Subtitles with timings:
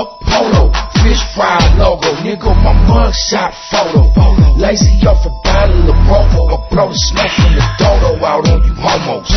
[0.00, 0.72] up polo,
[1.04, 4.08] fish fry logo, nigga, my mugshot photo.
[4.56, 8.64] Lazy off a bottle of Rovo, I blow the smoke from the dodo out on
[8.64, 9.28] you homos.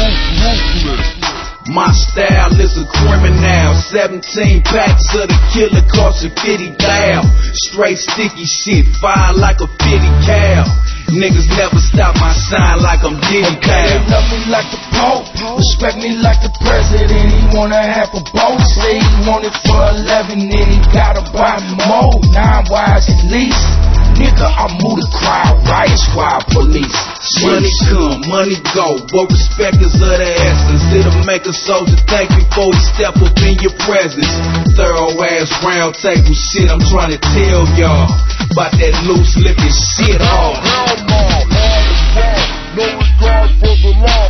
[1.68, 3.72] My style is a criminal.
[3.88, 7.24] 17 packs of the killer cost a 50 thou.
[7.72, 9.88] Straight sticky shit, fire like a 50
[10.28, 10.68] cal.
[11.12, 13.84] Niggas never stop my sign like I'm Diddy Cal.
[13.84, 15.28] they love me like the Pope,
[15.60, 17.28] respect me like the president.
[17.28, 21.60] He wanna have a boat, say he want it for 11, then he gotta buy
[21.86, 22.18] more.
[22.32, 24.03] Nine wires at least.
[24.14, 26.94] Nigga, I move the crowd, riot squad, police.
[27.42, 30.86] Money come, money go, but respect is of the essence.
[30.94, 34.30] It'll make a soldier think before he step up in your presence.
[34.78, 38.06] Thorough ass round table shit, I'm trying to tell y'all
[38.54, 40.62] about that loose lippy shit off.
[40.62, 42.46] Hell no, hard as rock,
[42.78, 44.30] no regard for the law.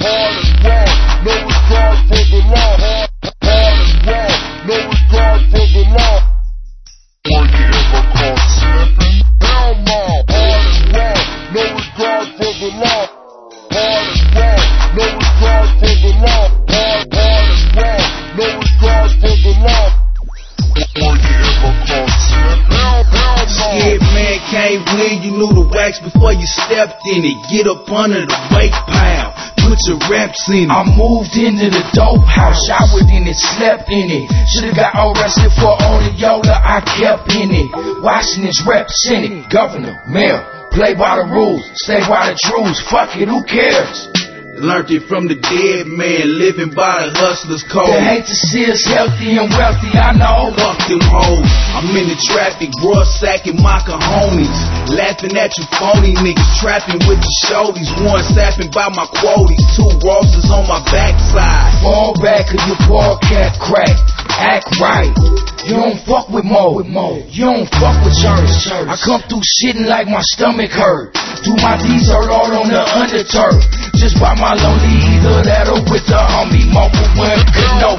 [0.00, 0.79] Hard as rock,
[25.98, 27.38] before you stepped in it.
[27.50, 30.70] Get up under the weight pile, put your reps in it.
[30.70, 34.30] I moved into the dope house, showered in it, slept in it.
[34.54, 37.68] Should've got arrested for all the Yola I kept in it.
[38.04, 40.44] Washington's rep, Senate, governor, mayor.
[40.70, 42.78] Play by the rules, stay by the truths.
[42.86, 44.09] Fuck it, who cares?
[44.60, 47.88] Learned it from the dead man, living by the hustler's code.
[47.88, 50.52] They hate to see us healthy and wealthy, I know.
[50.52, 51.48] Fuck them hoes.
[51.72, 54.52] I'm in the traffic, bro, sacking my cojones.
[54.92, 57.88] Laughing at you phony niggas, trapping with the shoulders.
[58.04, 61.80] One sapping by my quoties, two roses on my backside.
[61.80, 63.96] Fall back or your ball cat crack.
[64.36, 65.12] Act right.
[65.64, 66.80] You don't fuck with Mo.
[67.28, 68.48] You don't fuck with church.
[68.88, 71.12] I come through shitting like my stomach hurt.
[71.44, 73.60] Do my deeds hurt all on the underturf.
[74.00, 76.88] Just by my lonely either that or with the homie Mo.
[76.90, 77.94] But when good no.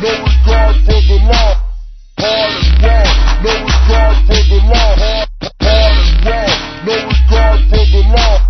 [0.00, 1.60] No regard for the law.
[2.16, 3.08] Hard as rock,
[3.44, 4.96] no regard for the law.
[4.96, 5.28] Hard,
[5.60, 6.56] as rock,
[6.88, 8.40] no regard for the law.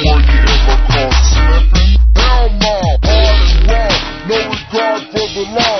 [0.00, 1.92] Were you ever caught slipping?
[2.16, 2.74] Hell no.
[3.04, 5.76] Hard as rock, no regard for the law.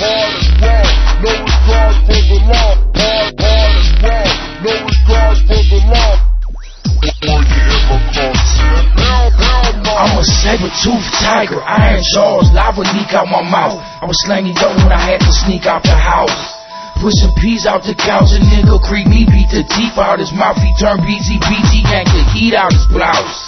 [0.00, 0.88] Hard as rock,
[1.20, 2.87] no regard for the law.
[9.98, 13.82] I'm a saber-toothed tiger, Iron Jaws, lava leak out my mouth.
[13.82, 16.54] I was slanging dope when I had to sneak out the house.
[17.02, 20.54] Pushing peas out the couch, a nigga creep me, beat the teeth out his mouth.
[20.62, 23.47] He turned BZ, BT, yanked the heat out his blouse.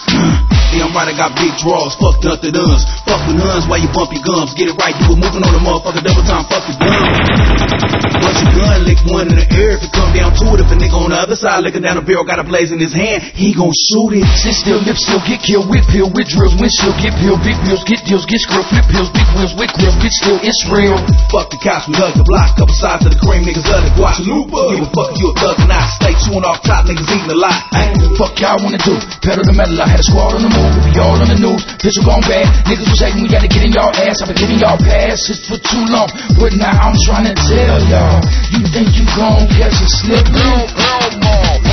[0.70, 2.86] Yeah, I'm right, I got big draws, fuck the Duns.
[3.02, 4.54] Fuck with nuns while you bump your gums.
[4.54, 7.02] Get it right, you were moving on the motherfucker double time, fuck the gun.
[8.22, 9.74] Bust your gun, lick one in the air.
[9.74, 11.98] If it come down to it, if a nigga on the other side looking down
[11.98, 14.26] the barrel got a blaze in his hand, he gon' shoot it.
[14.38, 17.82] Sit still, lip still, get killed, whip pill, with drills, windshield, get peeled, big bills,
[17.82, 20.94] get deals, get skrill, flip pills, big wheels, with grills, get still, it's real.
[21.34, 22.54] Fuck the cops, we hug the block.
[22.54, 24.14] Couple sides of the cream, niggas love the guap.
[24.22, 24.70] Chalupa.
[24.70, 25.90] Give a fuck you a thug or not.
[25.98, 27.58] Stay chewing off top, niggas eating a lot.
[28.20, 29.00] Fuck y'all wanna do?
[29.24, 31.64] Pedal the metal, I had a squad on the move, we all on the news.
[31.80, 34.20] Pistol gone bad, niggas was hating, we to get in y'all ass.
[34.20, 38.20] I've been giving y'all passes for too long, but now I'm trying to tell y'all.
[38.52, 40.28] You think you gon' catch a slip?
[40.36, 41.64] Hell no.
[41.64, 41.69] Hard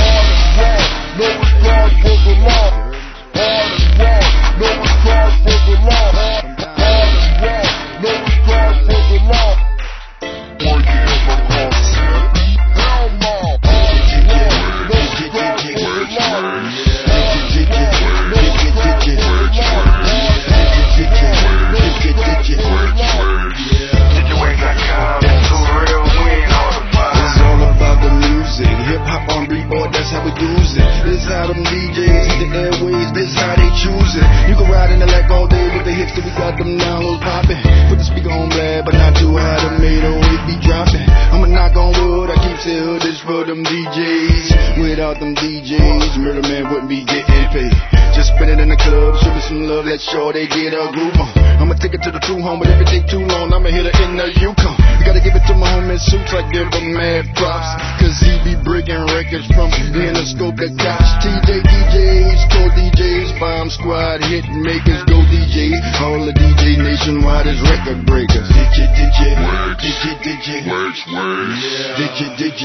[56.08, 57.68] suits, I give him mad props.
[58.00, 61.08] Cause he be breaking records from the interscope that cops.
[61.20, 65.80] TJ DJs, co DJs, bomb squad, hit makers, go DJs.
[66.00, 68.48] All the DJ nationwide is record breakers.
[68.48, 69.36] DJ, DJ,
[69.76, 71.60] DJ, DJ, works, works.
[72.00, 72.62] DJ, DJ,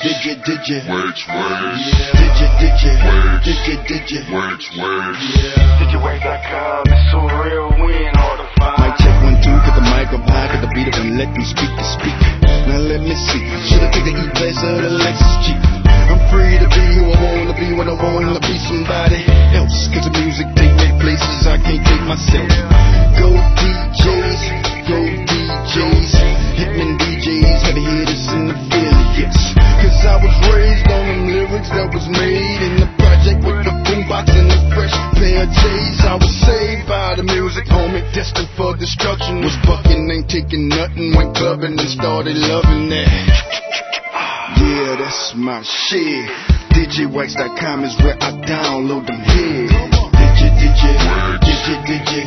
[0.00, 1.82] DJ, DJ, works, works.
[2.14, 2.84] DJ, DJ,
[3.42, 5.26] DJ, DJ, works, works.
[5.82, 8.75] Get your way back up, it's so real, we ain't hard to find.
[10.06, 12.14] Mic one, two, get the mic up high, the let them speak to speak.
[12.70, 13.42] Now let me see.
[13.66, 15.58] Should've taken the E-Class or the Lexus Jeep.
[15.86, 19.26] I'm free to be who I wanna be when I wanna be somebody
[19.58, 19.88] else.
[19.90, 22.46] Cause the music take me places I can't take myself.
[23.18, 24.42] Go DJs,
[24.86, 26.12] go DJs,
[26.54, 28.85] Hitman DJs, heavy hitters and affiliates.
[40.56, 43.08] thinking nothing, went clubbing and started loving that.
[44.56, 46.30] Yeah, that's my shit.
[46.72, 49.72] DigiWax.com is where I download them hits.
[50.16, 50.92] Digi, digi,
[51.44, 52.20] digi, digi.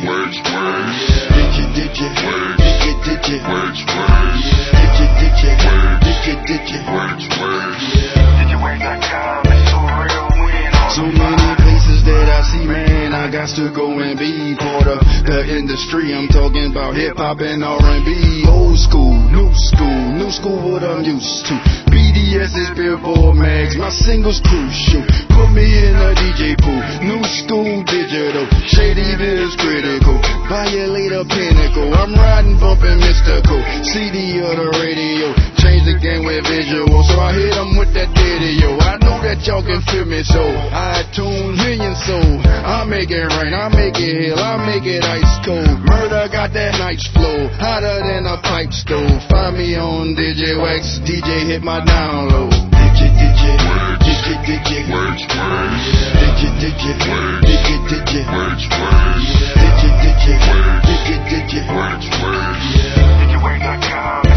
[1.34, 3.36] Digi, digi, digi, digi.
[4.76, 5.50] Digi, digi,
[6.04, 6.78] digi, digi.
[8.38, 10.26] DigiWax.com is so real.
[10.90, 12.89] So many places that I see, man.
[13.30, 16.12] I got to go and be part of the industry.
[16.12, 21.04] I'm talking about hip hop and R&B, old school, new school, new school what I'm
[21.04, 21.79] used to.
[22.30, 25.02] BDS is Billboard Mags, my singles crucial.
[25.34, 28.46] Put me in a DJ pool, new school digital.
[28.70, 30.14] Shady is critical,
[30.46, 31.90] violate a pinnacle.
[31.90, 33.58] I'm riding, bumping mystical.
[33.82, 37.02] CD or the radio, change the game with visual.
[37.02, 38.78] So I hit 'em with that video.
[38.78, 40.38] I know that y'all can feel me, so
[40.70, 42.38] iTunes million soul.
[42.46, 45.82] I make it rain, I make it hell, I make it ice cold.
[45.82, 49.18] Murder got that nice flow, hotter than a pipe stove.
[49.26, 51.82] Find me on DigiWax, DJ hit my
[52.20, 52.50] download.
[52.70, 53.52] Digi, digi,
[54.04, 55.34] digi, digi, digi, digi,
[56.60, 57.06] digi, digi,
[59.70, 60.34] digi, digi,
[60.80, 61.38] digi, digi,
[63.70, 64.29] digi,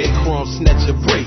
[0.00, 1.19] big chrome snatcher brick.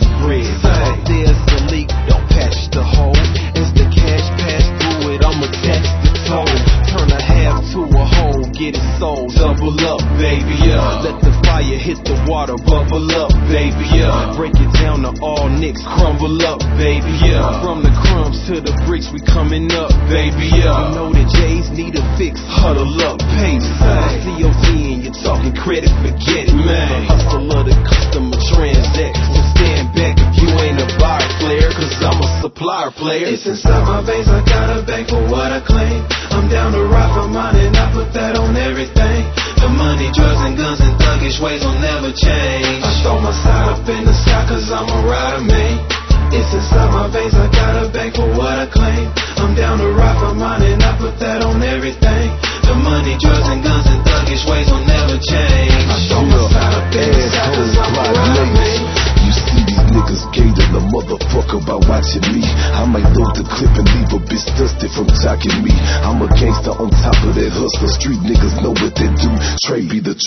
[33.22, 33.73] It's and stuff.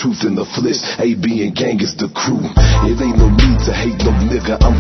[0.07, 0.79] Truth in the flesh.
[1.03, 2.39] AB and gang is the crew.
[2.87, 4.55] It ain't no need to hate no nigga.
[4.63, 4.79] I'm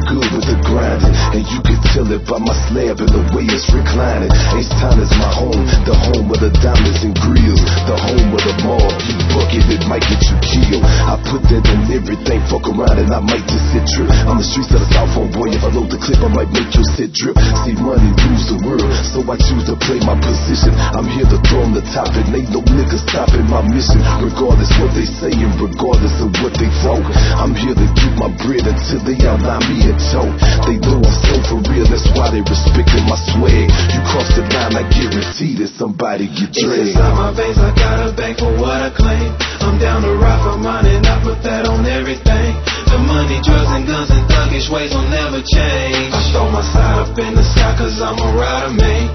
[2.08, 4.30] you it by my slab and the way it's reclining.
[4.30, 5.62] H-Town is my home.
[5.86, 7.62] The home of the diamonds and grills.
[7.86, 8.90] The home of the mall.
[9.06, 10.86] You bucket, it might get you killed.
[10.86, 12.38] I put that on everything.
[12.46, 14.10] Fuck around and I might just sit trip.
[14.26, 15.50] I'm the streets of the South on boy.
[15.50, 17.36] If I load the clip, I might make your sit drip.
[17.66, 20.72] See money rules the world, so I choose to play my position.
[20.94, 23.98] I'm here to throw on the top, and ain't no nigga stopping my mission.
[24.22, 27.00] Regardless what they say and regardless of what they throw,
[27.40, 30.34] I'm here to get my bread until they outline me and choke.
[30.68, 33.72] They know I'm so for real, that's why they respecting my swag.
[33.72, 36.92] You cross the line, I guarantee that somebody get dragged.
[36.92, 39.32] It's inside my veins, I got a bank for what I claim.
[39.64, 42.52] I'm down to rock for mine and I put that on everything.
[42.92, 46.12] The money, drugs, and guns and thuggish ways will never change.
[46.12, 49.08] I throw my side up in the sky cause I'm a rider, man.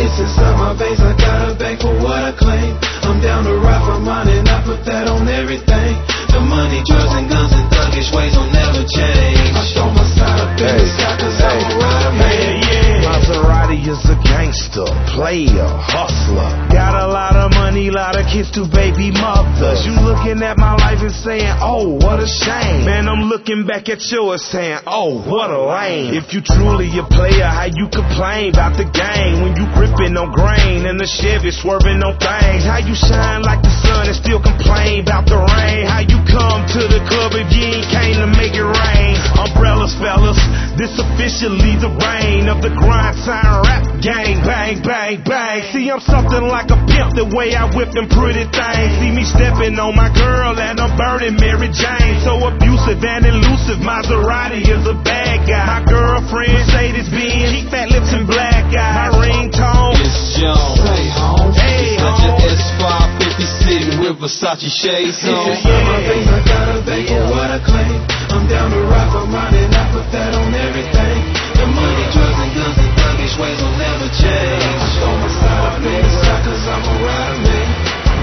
[0.00, 2.72] It's inside my veins, I got a bank for what I claim.
[3.04, 6.11] I'm down to rock for mine and I put that on everything.
[6.32, 9.52] The money, drugs, and guns and thuggish ways will never change.
[9.52, 13.04] I throw my side up in the sky cause I'm a rider, man.
[13.04, 14.84] Maserati Shorty is a gangster,
[15.16, 16.44] player, hustler.
[16.68, 19.80] Got a lot of money, lot of kids to baby mothers.
[19.88, 22.84] You looking at my life and saying, oh, what a shame.
[22.84, 26.12] Man, I'm looking back at yours saying, oh, what a lame.
[26.12, 30.36] If you truly a player, how you complain about the game when you gripping on
[30.36, 32.68] grain and the Chevy swerving on things?
[32.68, 35.88] How you shine like the sun and still complain about the rain?
[35.88, 39.16] How you come to the club if you ain't came to make it rain?
[39.40, 40.36] Umbrellas, fellas,
[40.76, 44.42] this officially the rain of the grind siren rap gang.
[44.42, 45.58] Bang, bang, bang.
[45.70, 48.90] See, I'm something like a pimp the way I whip them pretty things.
[48.98, 52.18] See me stepping on my girl and I'm burning Mary Jane.
[52.26, 55.66] So abusive and elusive, Maserati is a bad guy.
[55.66, 59.14] My girlfriend, Mercedes Benz, keep fat lips and black eyes.
[59.14, 60.82] My ringtone is Jones.
[60.82, 61.54] Hey, home.
[61.54, 62.42] Hey, home.
[62.42, 65.46] S550 sitting with Versace shades on.
[65.46, 65.86] It's just yeah.
[65.86, 67.96] my things I gotta think for what I claim.
[68.34, 71.18] I'm down to rock my mind and I put that on everything.
[71.54, 72.81] The money, drugs, and guns
[73.18, 74.82] these ways will never change.
[75.02, 77.58] Don't stop me, not cause I'm a around me.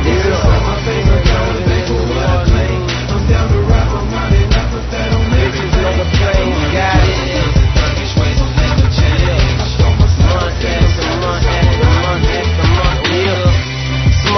[0.05, 2.67] This is how my finger going, they What love me.
[3.11, 5.67] I'm down to ride my money, not that they don't make me.
[5.69, 7.59] They don't play, got it.
[7.99, 9.63] These ways will never change.
[9.79, 9.99] Don't.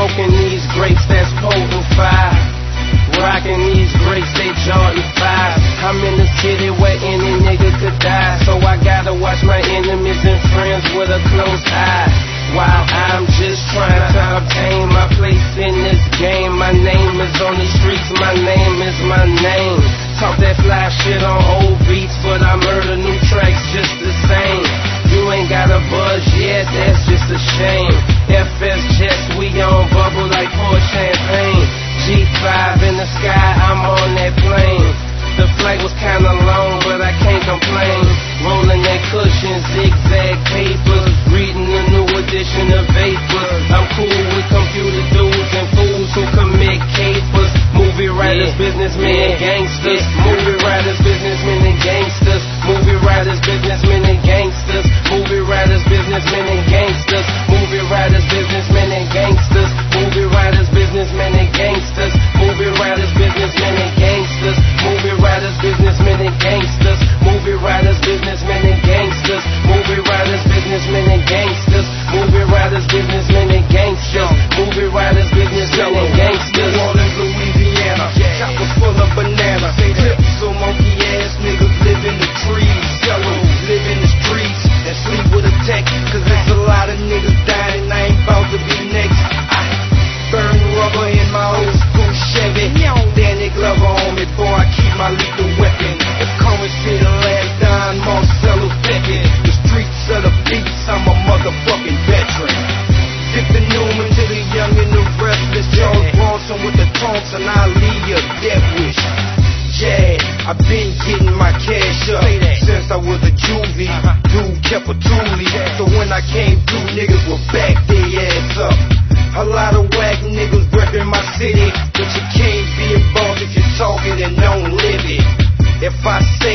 [0.02, 2.34] Smoking these grapes, that's potent fire.
[3.22, 5.62] Rocking these grapes, they Jordan 5.
[5.86, 8.42] I'm in the city where any nigga could die.
[8.44, 10.01] So I gotta watch my enemy.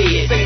[0.02, 0.45] say.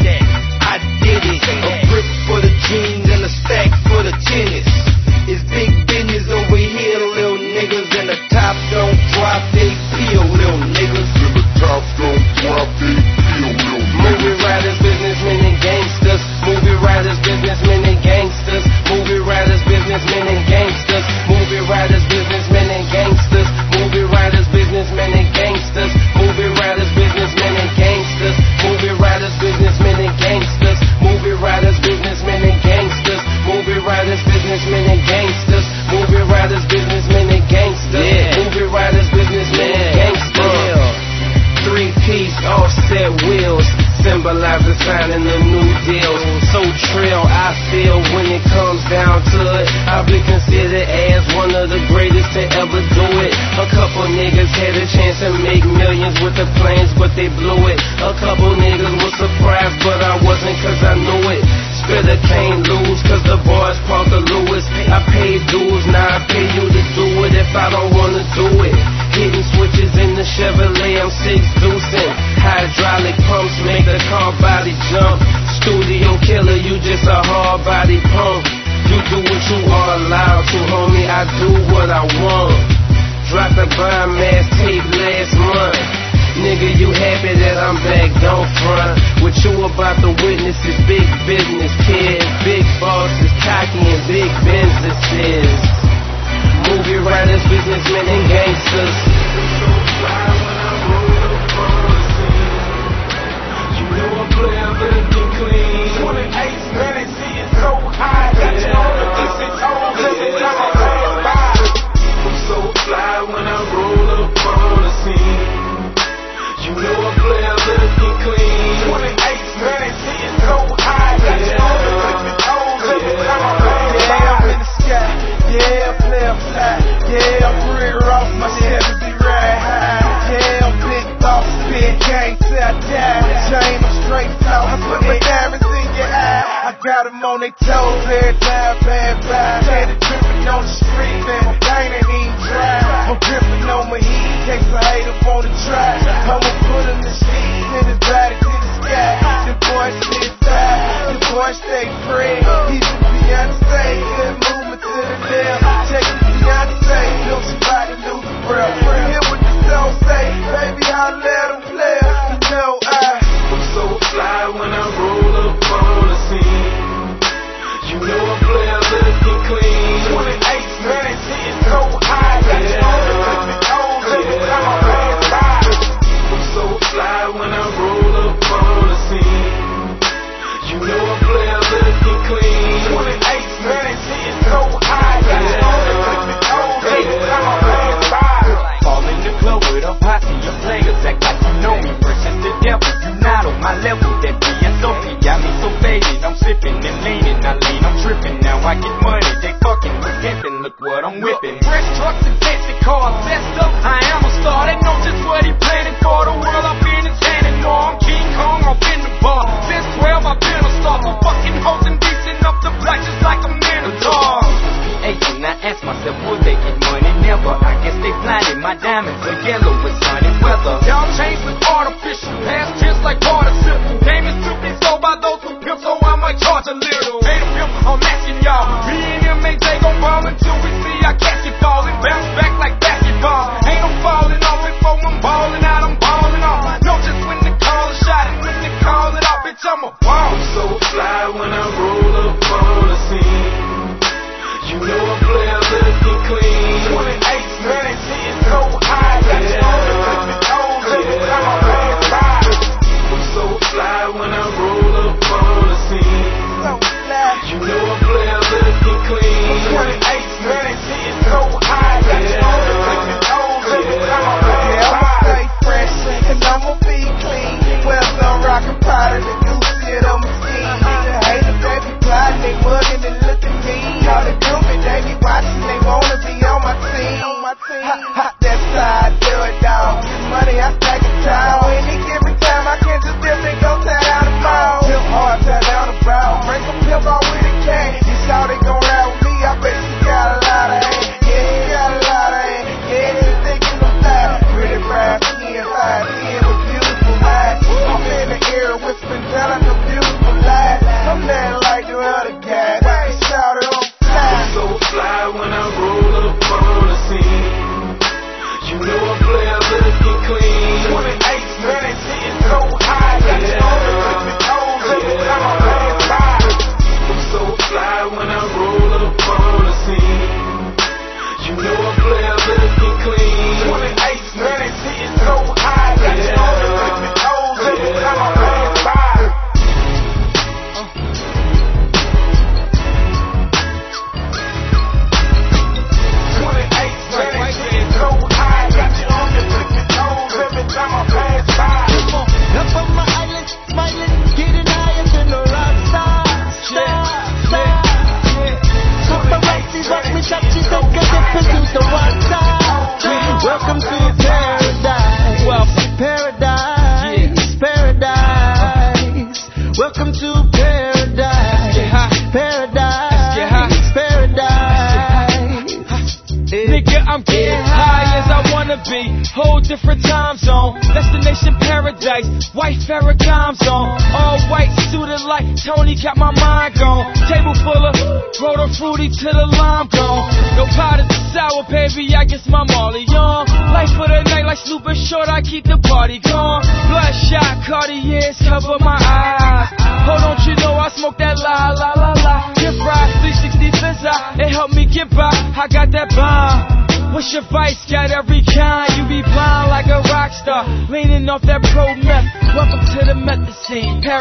[369.70, 370.74] different time zone.
[370.90, 372.26] Destination paradise,
[372.58, 373.94] white Farrakhan zone.
[374.10, 377.06] All white suited like Tony got my mind gone.
[377.30, 377.94] Table full of
[378.42, 380.26] roto fruity till the lime gone.
[380.58, 383.46] No powder to sour, baby, I guess my Molly on.
[383.70, 386.66] Life for the night like super Short, I keep the party gone.
[386.90, 389.70] Bloodshot Cartiers cover my eyes.
[390.10, 392.34] Oh, don't you know I smoke that la la la la.
[392.58, 394.02] Get right, 360 fizz,
[394.42, 395.30] it helped me get by.
[395.30, 396.80] I got that bomb.
[397.10, 397.74] What's your vice?
[397.90, 398.09] Got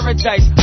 [0.10, 0.59] paradise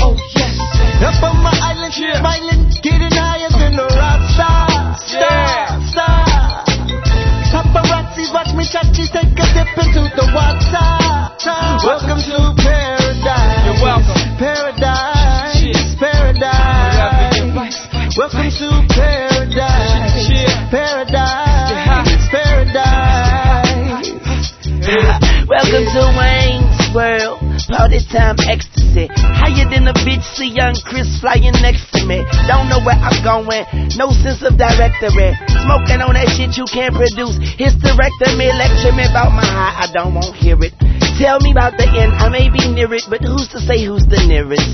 [33.96, 35.32] no sense of directory.
[35.64, 37.36] Smoking on that shit you can't produce.
[37.56, 40.76] Hysterectomy, lecture me about my high, I don't want to hear it.
[41.16, 44.04] Tell me about the end, I may be near it, but who's to say who's
[44.04, 44.68] the nearest?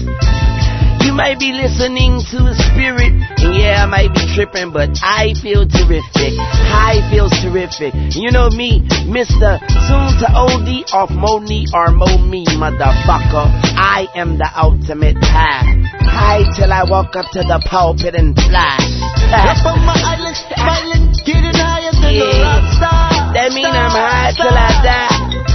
[1.06, 3.10] You might be listening to a spirit.
[3.42, 6.34] And yeah, I might be tripping, but I feel terrific.
[6.38, 7.92] High feels terrific.
[8.14, 9.58] You know me, Mr.
[9.86, 13.50] Soon to OD off Moni or Mo me, motherfucker.
[13.74, 15.82] I am the ultimate high.
[16.06, 19.01] High till I walk up to the pulpit and fly.
[19.32, 23.32] Up on my island, smiling, getting higher than the rock star.
[23.32, 25.08] That mean I'm high till I die.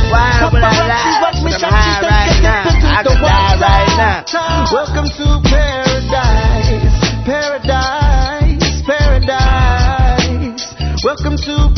[0.10, 1.22] Why would I lie?
[1.54, 2.66] I'm high right now.
[2.74, 4.26] I could die right now.
[4.74, 6.90] Welcome to paradise,
[7.22, 10.74] paradise, paradise.
[11.06, 11.77] Welcome to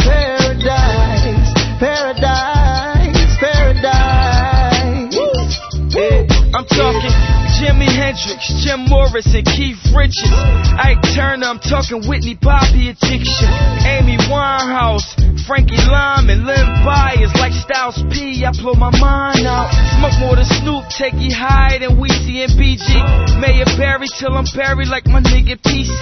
[7.69, 10.25] Jimi Hendrix, Jim Morris, and Keith Richards.
[10.73, 13.45] Ike Turner, I'm talking Whitney Bobby addiction.
[13.85, 15.05] Amy Winehouse,
[15.45, 17.29] Frankie Lymon, and Len Bias.
[17.37, 19.69] Like Styles P, I blow my mind out.
[20.01, 22.89] Smoke more than Snoop, take you higher than Weezy and BG.
[23.37, 25.93] Mayor Barry till I'm buried like my nigga PC.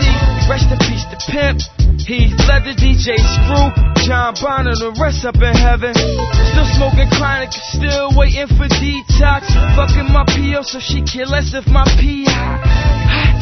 [0.47, 1.59] Rest in peace to Pimp.
[2.07, 3.67] Heath Ledger DJ Screw,
[4.07, 5.91] John Bonham, the rest up in heaven.
[5.91, 9.43] Still smoking chronic, still waiting for detox.
[9.75, 12.23] Fucking my PO so she care less if my P.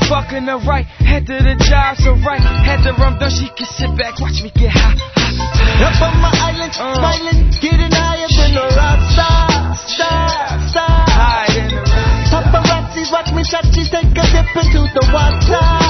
[0.09, 2.41] Fucking her right, head to the job so right.
[2.41, 4.97] Had to rum done, she can sit back, watch me get high.
[5.85, 6.97] Up on my island, uh.
[6.97, 10.25] smiling, getting higher than a rock star, star,
[10.73, 11.05] star.
[11.13, 15.84] Higher than a rock Paparazzi watch me chachi take a dip into the water.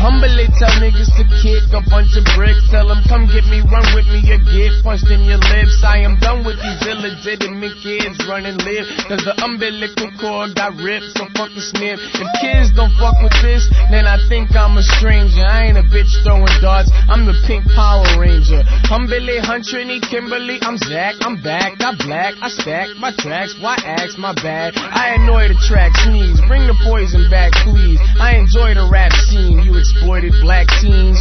[0.00, 2.64] Humbly tell niggas to kick a bunch of bricks.
[2.72, 5.84] Tell them, come get me, run with me, or get punched in your lips.
[5.84, 8.88] I am done with these illegitimate kids running live.
[9.04, 12.00] Cause the umbilical cord got ripped, so fuck the sniff.
[12.00, 15.44] If kids don't fuck with this, then I think I'm a stranger.
[15.44, 18.64] I ain't a bitch throwing darts, I'm the pink Power Ranger.
[18.88, 23.54] Humbly, Huntrini, Kimberly, I'm Zach, I'm back, I black, I stack my tracks.
[23.60, 24.72] Why ask my bad?
[24.76, 28.00] I annoy the track, sneeze, bring the poison back, please.
[28.16, 31.18] I enjoy the rap scene, you exploited black teens.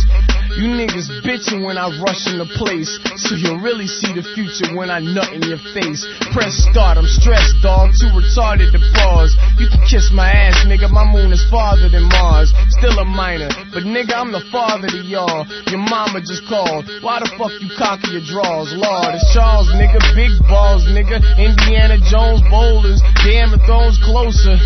[0.58, 2.90] You niggas bitching when I rush in the place.
[3.22, 6.06] So you'll really see the future when I nut in your face.
[6.34, 7.94] Press start, I'm stressed, dog.
[7.98, 9.34] Too retarded to pause.
[9.58, 10.90] You can kiss my ass, nigga.
[10.90, 12.54] My moon is farther than Mars.
[12.78, 15.46] Still a minor, but nigga, I'm the father to y'all.
[15.70, 16.86] Your mama just called.
[17.02, 18.74] Why the fuck you cocky your draws?
[18.74, 20.02] Lord, it's Charles, nigga.
[20.14, 21.22] Big balls, nigga.
[21.38, 23.02] Indiana Jones bowlers.
[23.26, 24.58] Damn, the throne's closer.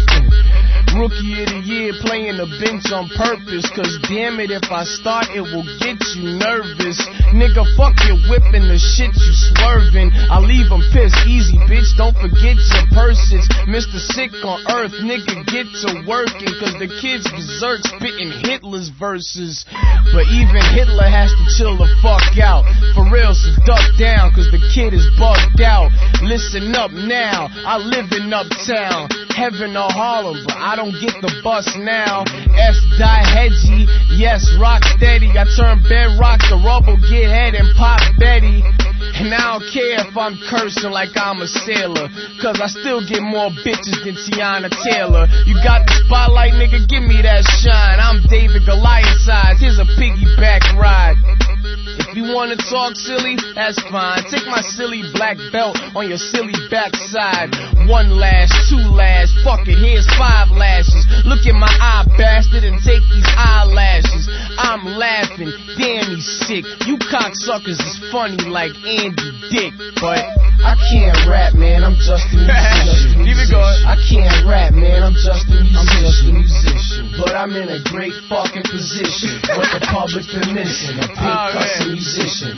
[0.93, 3.65] Rookie of the year playing the bench on purpose.
[3.73, 6.99] Cause damn it, if I start, it will get you nervous.
[7.33, 10.13] Nigga, fuck your whipping the shit you swerving.
[10.13, 11.17] I leave them pissed.
[11.25, 13.41] Easy, bitch, don't forget your purses.
[13.65, 13.97] Mr.
[14.13, 16.53] Sick on Earth, nigga, get to working.
[16.59, 19.65] Cause the kids berserk spitting Hitler's verses.
[20.11, 22.67] But even Hitler has to chill the fuck out.
[22.93, 25.89] For real, so duck down, cause the kid is bugged out.
[26.21, 29.09] Listen up now, I live in Uptown.
[29.33, 32.23] Heaven or Harlem, but I don't get the bus now.
[32.57, 32.77] S.
[32.97, 35.29] Die Hedgie, yes, rock steady.
[35.31, 38.63] I turn bedrock to rubble, get head and pop Betty.
[39.19, 42.09] And I don't care if I'm cursing like I'm a sailor.
[42.41, 45.27] Cause I still get more bitches than Teyana Taylor.
[45.45, 47.99] You got the spotlight, nigga, give me that shine.
[47.99, 51.15] I'm David Goliath size, here's a piggyback ride.
[52.13, 54.21] If you wanna talk silly, that's fine.
[54.29, 57.49] Take my silly black belt on your silly backside.
[57.89, 61.07] One lash, two lash, fuck it, here's five lashes.
[61.25, 64.29] Look at my eye, bastard, and take these eyelashes.
[64.61, 66.65] I'm laughing, damn he's sick.
[66.85, 70.21] You cocksuckers is funny like Andy Dick, but
[70.61, 71.83] I can't rap, man.
[71.83, 73.25] I'm just a musician.
[73.25, 73.79] Keep it going.
[73.89, 75.01] I can't rap, man.
[75.01, 75.73] I'm just a musician.
[75.73, 77.03] I'm just a musician.
[77.17, 79.41] But I'm in a great fucking position.
[79.57, 82.53] What the public been missing, a big Oh, cussing musician.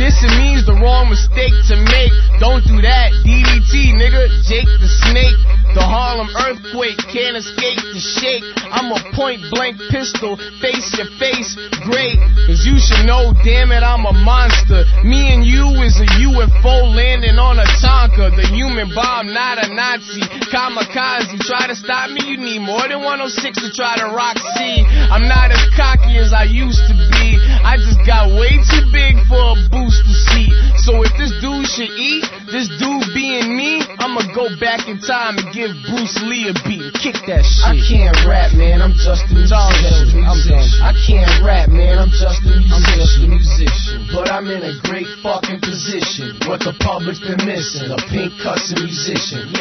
[0.00, 2.12] This to me is the wrong mistake to make.
[2.40, 3.12] Don't do that.
[3.28, 4.24] DDT, nigga.
[4.48, 5.36] Jake the Snake.
[5.74, 8.46] The Harlem earthquake, can't escape the shake.
[8.70, 12.14] I'm a point blank pistol, face your face, great.
[12.46, 14.86] Cause you should know, damn it, I'm a monster.
[15.02, 18.34] Me and you is a UFO landing on a Tonka.
[18.38, 20.22] The human bomb, not a Nazi.
[20.50, 24.86] Kamikaze, try to stop me, you need more than 106 to try to rock C.
[25.10, 27.38] I'm not as cocky as I used to be.
[27.66, 30.54] I just got way too big for a booster seat.
[30.84, 35.40] So if this dude should eat, this dude being me, I'ma go back in time
[35.40, 37.64] and give Bruce Lee a beat kick that shit.
[37.64, 38.84] I can't rap, man.
[38.84, 40.28] I'm just a musician.
[40.28, 40.68] I'm done.
[40.84, 41.96] I can't rap, man.
[41.96, 42.68] I'm just a musician.
[42.68, 43.98] I'm just a musician.
[44.12, 46.36] But I'm in a great fucking position.
[46.44, 47.88] What the public's been missing.
[47.88, 49.56] A pink cussing musician.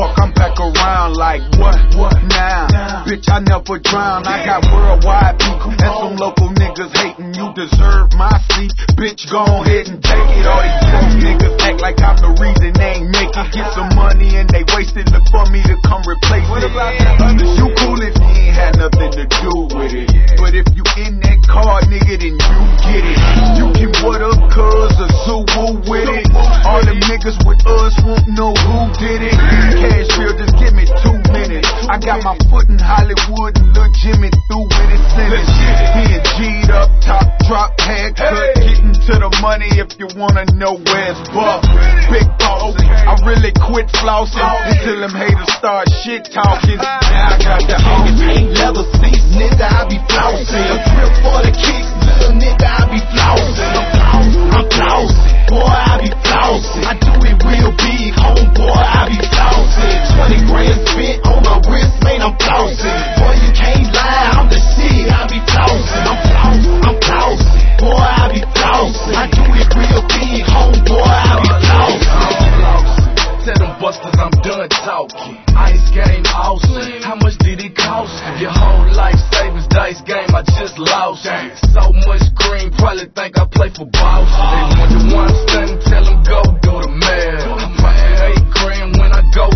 [0.00, 1.94] Fuck, I'm back around like what?
[1.94, 2.69] What now?
[3.10, 4.22] Bitch, I never drown.
[4.22, 7.34] I got worldwide people and some local niggas hating.
[7.34, 8.70] You deserve my seat.
[8.94, 10.46] Bitch, go ahead and take it.
[10.46, 13.50] All these broke niggas act like I'm the reason they ain't make it.
[13.50, 16.70] Get some money and they wasted it for me to come replace it.
[17.58, 20.06] You cool if you ain't had nothing to do with it.
[20.38, 23.18] But if you in that car, nigga, then you get it.
[23.58, 25.42] You can what up, cuz, or zoo
[25.90, 26.30] with it.
[26.62, 29.34] All them niggas with us won't know who did it.
[29.82, 31.66] Cashville, just give me two minutes.
[31.90, 35.48] I got my foot in Hollywood and Lil Jimmy through with his sentence.
[35.96, 40.76] He and G'd up, top drop, haircut, getting to the money if you wanna know
[40.76, 41.64] where it's buff.
[42.12, 42.28] Big
[43.24, 46.80] really quit flossing until them haters start shit talking.
[46.80, 47.76] Now I got the
[48.30, 50.66] Ain't leather seats, nigga, I be flossing.
[50.70, 53.72] A trip for the kicks, little nigga, I be flossing.
[53.76, 55.30] I'm flossing, I'm flossing.
[55.50, 56.84] Boy, I be flossing.
[56.86, 59.96] I do it real big, homeboy, I be flossing.
[60.16, 62.98] 20 grand spent on my wrist, man, I'm flossing.
[63.20, 66.04] Boy, you can't lie, I'm the shit, I be flossing.
[66.06, 67.52] I'm flossing, I'm flossing.
[67.82, 69.14] Boy, I be flossing.
[69.18, 72.09] I do it real big, homeboy, I be flossing.
[73.40, 75.40] Tell them busters I'm done talking.
[75.56, 77.00] Ice game awesome.
[77.00, 78.12] How much did it cost?
[78.36, 81.24] Your whole life savings dice game I just lost.
[81.72, 84.28] So much green, probably think I play for boss.
[84.28, 87.48] They wonder why I'm stunning, tell them go do the math.
[87.48, 87.80] I'm
[88.28, 89.48] eight grand when I go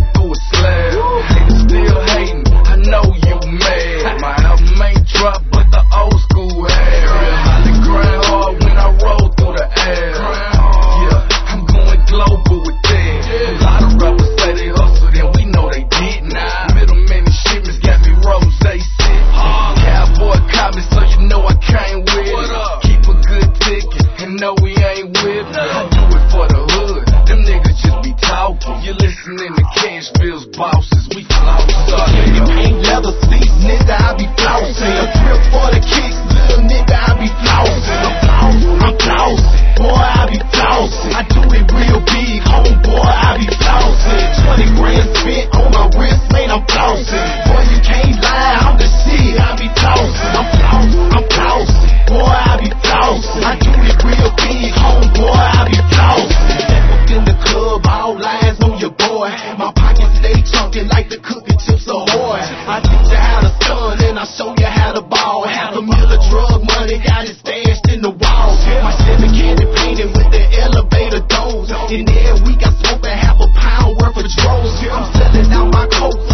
[71.71, 72.09] elevator doors.
[72.09, 74.85] And every week I smoke a half a pound worth of droves.
[74.85, 76.34] I'm selling out my coats,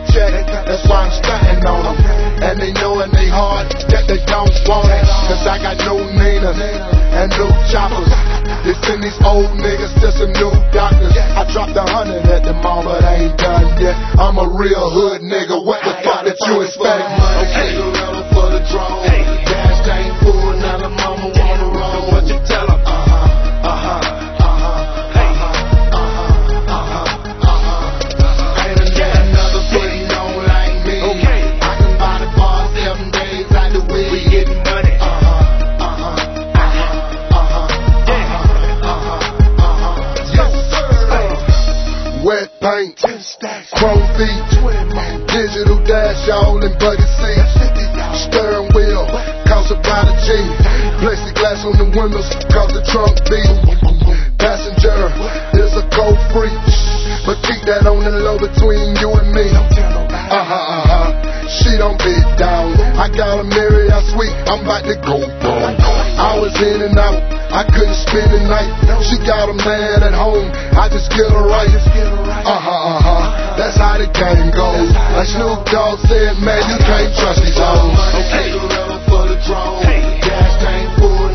[0.00, 0.32] the check,
[0.64, 1.96] that's why I'm stunting on them.
[2.40, 5.04] And they know in they heart that they don't want it.
[5.28, 8.08] Cause I got new Ninas and new choppers.
[8.64, 11.16] They send these old niggas to some new doctors.
[11.16, 13.96] I dropped a hundred at the mall, but I ain't done yet.
[14.16, 15.64] I'm a real hood nigga.
[15.64, 17.04] What the fuck did you expect?
[17.04, 19.04] Okay, gorilla for the drone.
[19.04, 19.49] Gas
[46.90, 47.54] bucket seats,
[48.26, 49.06] steering wheel,
[49.46, 50.34] cost about a G,
[50.98, 53.46] plexiglass on the windows, cause the trunk beat,
[54.42, 55.06] passenger
[55.54, 56.50] is a cold free,
[57.22, 59.46] but keep that on the low between you and me.
[59.54, 61.46] Uh huh, uh huh.
[61.46, 62.74] She don't be down.
[62.98, 64.34] I got a Mary, I sweet.
[64.50, 65.79] I'm about to go boom.
[66.40, 67.20] I was in and out.
[67.52, 68.72] I couldn't spend the night.
[69.04, 70.48] She got a man at home.
[70.72, 71.68] I just get her right.
[71.68, 73.56] Uh huh, uh huh.
[73.60, 74.88] That's how the game goes.
[74.88, 77.92] Like Snoop Dogg said, man, you can't trust these hoes.
[78.24, 78.56] Okay.
[78.56, 79.84] Gorilla for the drone.
[80.24, 81.29] Gas tank full.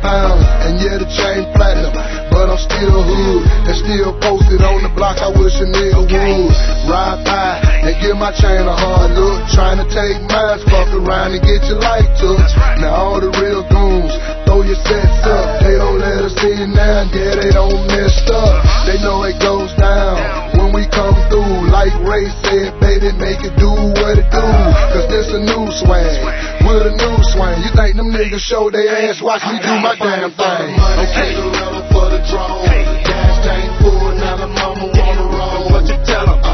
[0.00, 0.44] Pounds.
[0.64, 1.92] And yeah, the chain platinum,
[2.30, 3.42] but I'm still hood.
[3.66, 6.54] And still posted on the block, I wish a nigga would.
[6.88, 9.44] Ride by and give my chain a hard look.
[9.52, 12.40] Trying to take mine, fuck around and get your life took.
[12.80, 14.14] Now all the real goons,
[14.46, 15.60] throw your sets up.
[15.64, 18.62] They don't let us in now, yeah, they don't mess up.
[18.86, 21.70] They know it goes down when we come through.
[21.72, 24.46] Like Ray said, baby, make it do what it do.
[24.92, 26.14] Cause this a new swag,
[26.66, 27.58] with a new swing.
[27.64, 30.70] You think them niggas show their ass, watch me do my damn thing.
[30.76, 31.79] Okay.
[31.92, 35.70] For the drone, gas tank full, now the mama wanna roll.
[35.70, 36.49] What you tell 'em?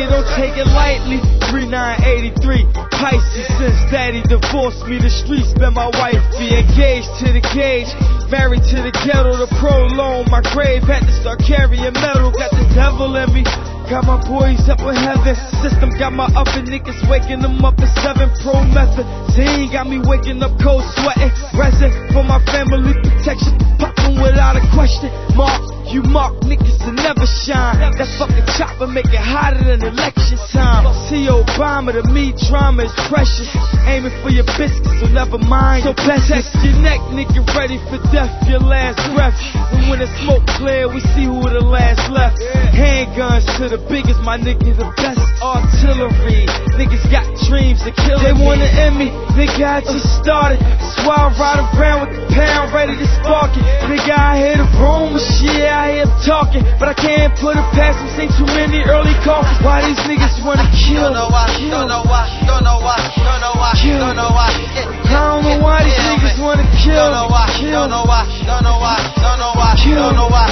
[0.00, 1.20] Nigga, don't take it lightly.
[1.52, 4.96] 3983 Pisces since daddy divorced me.
[4.96, 6.24] The streets been my wife.
[6.40, 7.92] Be engaged to the cage.
[8.32, 10.24] Married to the ghetto, the prolong.
[10.32, 12.32] My grave had to start carrying metal.
[12.32, 13.44] Got the devil in me.
[13.92, 15.36] Got my boys up in heaven.
[15.60, 19.04] System got my upper niggas waking them up at 7 Pro method.
[19.36, 21.28] Zane got me waking up cold sweating.
[21.52, 23.52] Resin for my family protection.
[23.76, 25.12] Popping without a question.
[25.36, 25.60] Mark,
[25.90, 27.82] you mark niggas to never shine.
[27.98, 30.86] That fucking chopper make it hotter than election time.
[31.10, 33.50] See Obama to me, drama is precious.
[33.90, 35.82] Aiming for your biscuits, so never mind.
[35.82, 39.34] So protect your neck, nigga, ready for death, your last breath.
[39.74, 42.38] And when the smoke clear, we see who the last left.
[42.70, 46.46] Handguns to the biggest, my nigga, the best artillery.
[46.78, 50.62] Niggas got dreams to kill They wanna end me, nigga, I just started.
[50.62, 53.64] That's why I ride around with the pound, ready to spark it.
[53.90, 56.62] Nigga, I hear the rumors, shit, I hear them talking.
[56.76, 59.56] But I can't put it past them, say too many early coffins.
[59.64, 63.40] Why these niggas wanna kill Don't know why, don't know why, don't know why, don't
[63.40, 63.96] know why, Kill.
[63.96, 64.52] don't know why.
[64.52, 66.44] I don't know why these Kill niggas me.
[66.44, 67.72] wanna kill Don't know why, Kill.
[67.72, 69.96] don't know why, don't know why, don't know why, Kill.
[69.96, 70.48] don't know why.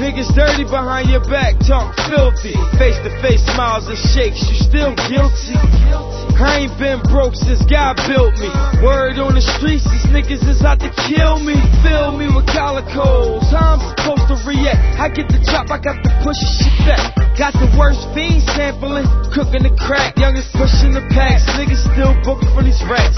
[0.00, 0.40] Niggas oh.
[0.40, 2.58] dirty behind your back, talk filthy.
[2.82, 5.54] Face to face smiles and shakes, you still guilty.
[6.34, 8.50] I ain't been broke since God built me.
[8.82, 11.54] Word on the streets, these niggas is out to kill me.
[11.86, 14.82] Fill me with calicos, how I'm supposed to react?
[14.98, 17.14] I get the drop, I got to push shit back.
[17.38, 20.18] Got the worst fiend sampling, cooking the crack.
[20.18, 23.14] Youngest pushing the packs, niggas still booking for these rats.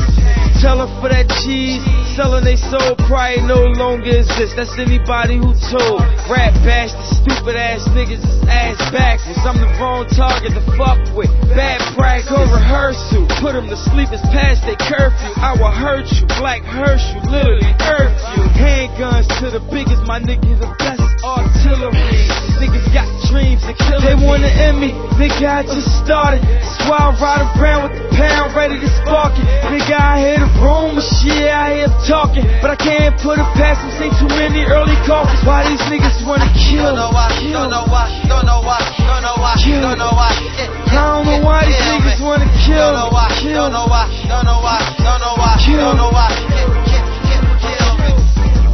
[0.60, 1.82] Tell 'em for that cheese,
[2.14, 4.54] selling they soul probably no longer exists.
[4.54, 6.04] That's anybody who told.
[6.30, 9.38] Rap bash the stupid ass niggas ass backwards.
[9.44, 11.30] I'm the wrong target to fuck with.
[11.54, 13.26] Bad practice, go rehearsal.
[13.40, 15.32] Put 'em to sleep, it's past their curfew.
[15.42, 18.42] I will hurt you, black Herschel, literally earth you.
[18.58, 22.51] Handguns to the biggest, my nigga, the best artillery.
[22.62, 26.46] Niggas got dreams and kill They wanna end me, nigga, I just started.
[26.46, 29.42] That's why I ride around with the pound ready to spark it.
[29.66, 32.46] Nigga, I hear the rumors, shit, I hear talking.
[32.62, 35.42] But I can't put it past them, say too many early coffins.
[35.42, 36.86] Why these niggas wanna kill?
[36.86, 38.78] Don't know why, don't know why, don't know why,
[39.10, 40.30] don't know why, don't know why.
[40.30, 42.78] I don't know why these niggas wanna kill.
[42.78, 46.30] Don't know why, don't know why, don't know why, don't know why, don't know why.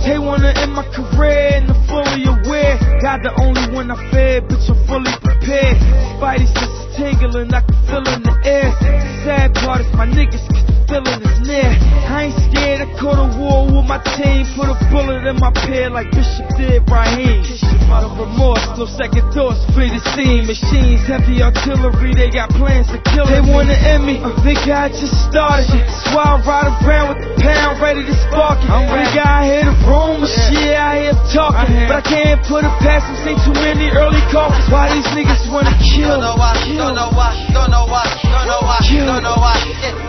[0.05, 2.88] They wanna end my career and I'm fully aware.
[3.01, 5.78] God the only one I fear, bitch, I'm fully prepared.
[6.18, 8.74] Spidey senses tingling, I can feel in the air.
[9.22, 11.70] Sad part is my niggas, the feeling is near.
[12.09, 14.49] I ain't scared, I caught a war with my team.
[14.57, 17.45] Put a bullet in my pair like Bishop did Raheem.
[17.89, 20.49] No remorse, no second thoughts, flee the scene.
[20.49, 24.89] Machines, heavy artillery, they got plans to kill They wanna end me, uh, nigga, I
[24.89, 25.68] just started.
[25.68, 28.68] That's why I ride around with the pound ready to spark it.
[28.68, 31.89] I'm Nigga, I hear the rumors, shit, I hear talking.
[31.89, 34.68] But I can't put it past them, say too many early coffins.
[34.72, 36.16] Why these niggas wanna kill?
[36.16, 39.57] Don't know why, don't know why, don't know why, don't know why, don't know why.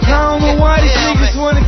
[0.10, 1.66] I don't know why these niggas wanna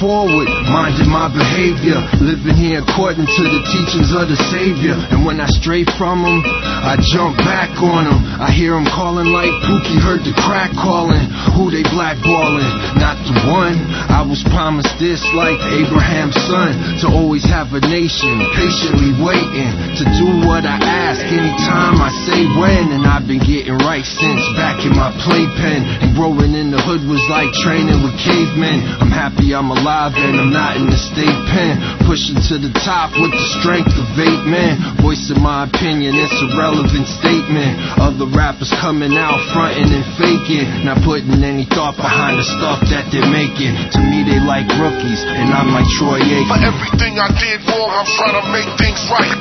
[0.00, 4.96] forward, minding my behavior, living here according to the teachings of the Savior.
[5.12, 8.18] And when I stray from them, I jump back on them.
[8.40, 11.28] I hear them calling like Pookie heard the crack calling.
[11.52, 12.72] Who they blackballing?
[12.96, 13.76] Not the one.
[14.08, 16.72] I was promised this like Abraham's son
[17.04, 22.48] to always have a nation, patiently waiting to do what I ask anytime I say
[22.56, 22.96] when.
[22.96, 25.84] And I've been getting right since back in my playpen.
[26.00, 28.88] And growing in the hood was like training with cavemen.
[29.04, 31.76] I'm happy I'm alive and I'm not in the state pen.
[32.08, 34.80] Pushing to the top with the strength of eight men.
[35.00, 37.72] Voicing my opinion, it's a relevant statement.
[37.96, 40.84] Other rappers coming out fronting and faking.
[40.84, 43.72] Not putting any thought behind the stuff that they're making.
[43.74, 46.52] To me, they like rookies, and I'm like Troy Aikman.
[46.52, 49.32] For everything I did wrong, I'm trying to make things right.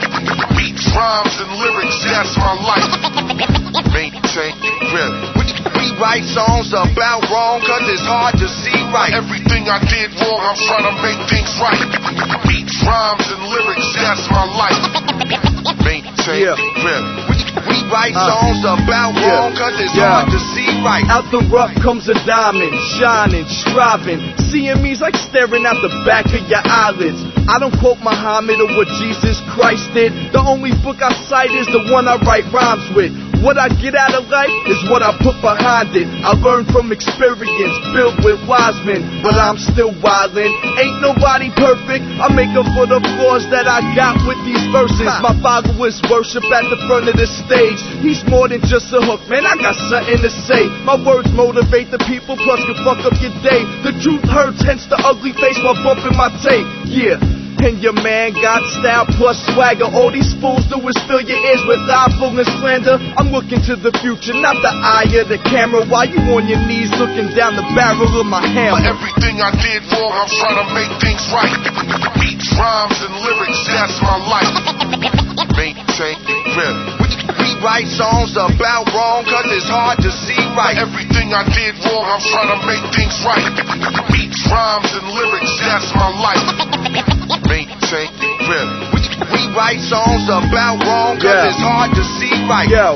[0.56, 2.90] Beats, rhymes, and lyrics, that's my life.
[3.92, 4.56] Maintain
[4.90, 5.69] grip.
[6.00, 9.12] Write songs about wrong cause it's hard to see right.
[9.12, 11.76] Everything I did wrong, I'm trying to make things right.
[12.48, 14.80] Beats, rhymes, and lyrics, that's my life.
[15.84, 16.56] Maintain Yeah.
[16.80, 17.04] grip.
[17.68, 20.24] We, write Uh, songs about yeah, wrong cause it's yeah.
[20.24, 21.04] hard to see right.
[21.12, 24.22] Out the rough comes a diamond, shining, striving.
[24.48, 27.20] Seeing me's like staring out the back of your eyelids.
[27.50, 30.14] I don't quote Muhammad or what Jesus Christ did.
[30.32, 33.12] The only book I cite is the one I write rhymes with.
[33.40, 36.04] What I get out of life is what I put behind it.
[36.28, 40.52] I learned from experience, built with wise men, but I'm still wildin'.
[40.76, 42.04] Ain't nobody perfect.
[42.20, 45.08] I make up for the flaws that I got with these verses.
[45.24, 47.80] My followers worship at the front of the stage.
[48.04, 49.48] He's more than just a hook, man.
[49.48, 50.68] I got something to say.
[50.84, 53.64] My words motivate the people, plus can fuck up your day.
[53.88, 56.68] The truth hurts, hence the ugly face while bumping my tape.
[56.92, 57.39] Yeah.
[57.60, 59.88] And your man got style plus swagger.
[59.92, 62.96] All these fools do is fill your ears with libel and slander.
[63.20, 65.84] I'm looking to the future, not the eye of the camera.
[65.84, 68.80] While you on your knees looking down the barrel of my hammer.
[68.80, 71.56] everything I did wrong, I'm trying to make things right.
[72.16, 74.56] Beats, rhymes, and lyrics, that's my life.
[75.60, 77.19] Maintain we
[77.64, 80.80] write songs about wrong cause it's hard to see right.
[80.80, 83.44] everything I did wrong, I'm trying to make things right.
[84.12, 86.46] Beats, rhymes, and lyrics, that's my life.
[87.48, 88.10] Maintain.
[88.48, 88.58] We,
[89.28, 91.50] we write songs about wrong cause Yeah.
[91.52, 92.70] it's hard to see right.
[92.70, 92.96] Yo,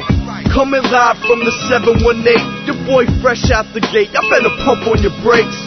[0.53, 2.67] coming live from the 718.
[2.69, 4.15] Your boy fresh out the gate.
[4.15, 5.59] I better pump on your brakes.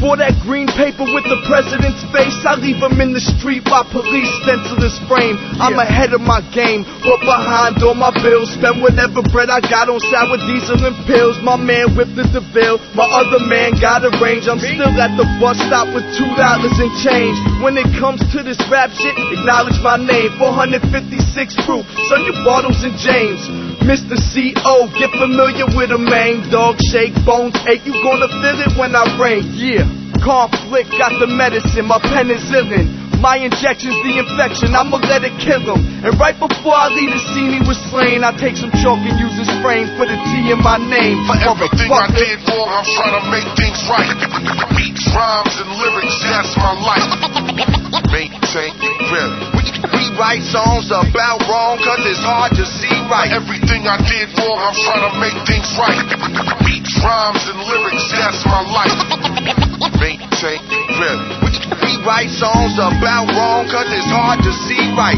[0.00, 3.84] For that green paper with the president's face, I leave him in the street while
[3.84, 5.36] police stencil his frame.
[5.60, 8.48] I'm ahead of my game, but behind all my bills.
[8.56, 11.36] Spend whatever bread I got on sour diesel and pills.
[11.44, 14.48] My man whipped the DeVille, my other man got a range.
[14.48, 17.36] I'm still at the bus stop with two dollars and change.
[17.60, 20.32] When it comes to this rap shit, acknowledge my name.
[20.40, 23.44] 456 proof, son, you bottles and James.
[23.84, 24.16] Mr.
[24.16, 28.94] CO, get familiar with a main Dog shake, bones ache, you gonna feel it when
[28.94, 29.42] I rain.
[29.56, 29.88] Yeah,
[30.20, 33.00] Conflict got the medicine, my penicillin.
[33.20, 35.80] My injection's the infection, I'ma let it kill him.
[36.00, 38.24] And right before I leave the scene, he was slain.
[38.24, 41.20] I take some chalk and use his frame for the T in my name.
[41.28, 44.08] For everything I did wrong, I'm trying to make things right.
[44.72, 47.08] Beats, rhymes, and lyrics, that's my life.
[48.08, 48.72] Maintain
[49.12, 49.32] real.
[49.52, 53.32] We, write songs about wrong, cause it's hard to see right.
[53.32, 55.96] Everything I did wrong, I'm trying to make things right.
[56.64, 58.92] Beats, Rhymes and lyrics, that's my life.
[59.96, 60.60] Maintain,
[61.00, 61.20] rip.
[61.80, 65.16] We write songs about wrong, cause it's hard to see right.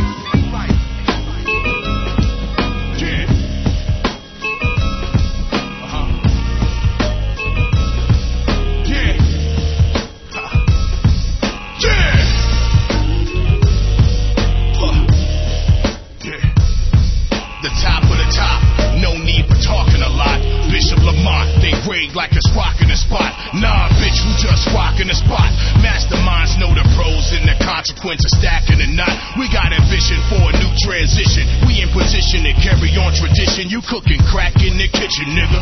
[33.86, 35.60] Cooking crack in the kitchen, nigga.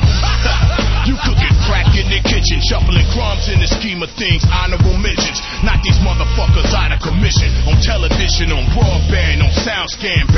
[1.08, 5.42] you cooking crack in the kitchen, shuffling crumbs in the scheme of things, honorable mentions.
[5.66, 7.50] Not these motherfuckers out of commission.
[7.66, 10.29] On television, on broadband, on SoundScan,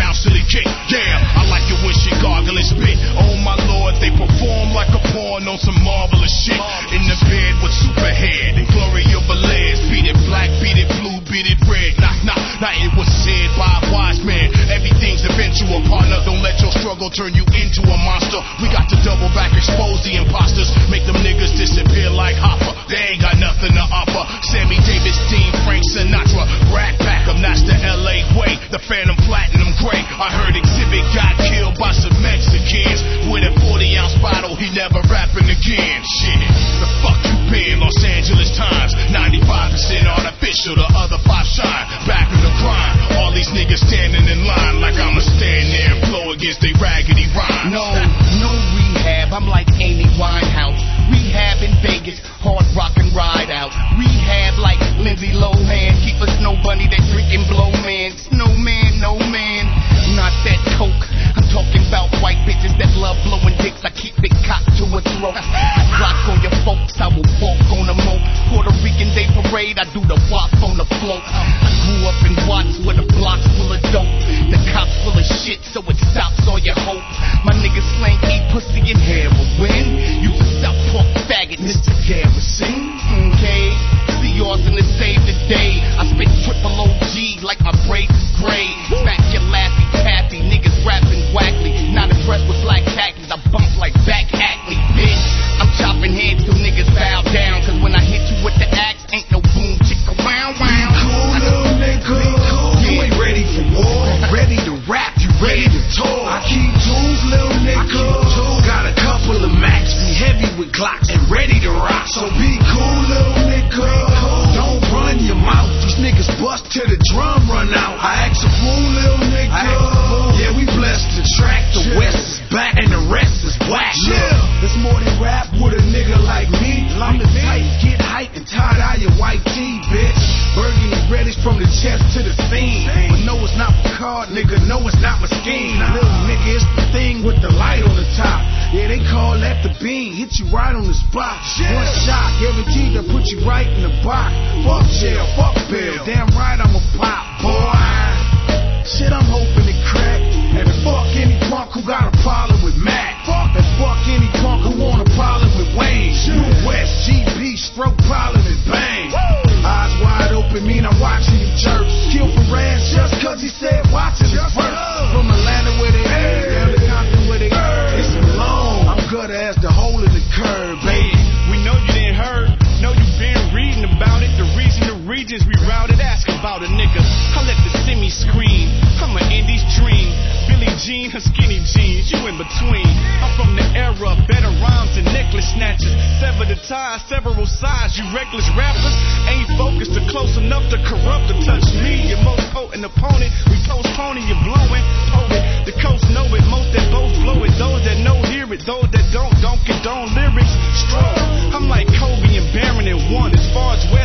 [175.72, 177.00] crowded, ask about a nigga.
[177.00, 178.68] I let the semi scream.
[179.00, 180.12] I'm an indie's dream.
[180.44, 182.84] Billy Jean her skinny jeans, you in between.
[183.24, 185.96] I'm from the era, better rhymes and necklace snatches.
[186.20, 188.96] Sever the ties, several sides, you reckless rappers.
[189.32, 192.12] Ain't focused or close enough to corrupt or touch me.
[192.12, 194.84] Your most potent opponent, we postponing, you're blowing.
[195.08, 195.42] Potent.
[195.64, 197.54] The coast know it, most that both blow it.
[197.56, 200.52] Those that know hear it, those that don't, don't condone lyrics.
[200.84, 203.32] Strong, I'm like Kobe and Baron in one.
[203.32, 204.01] As far as where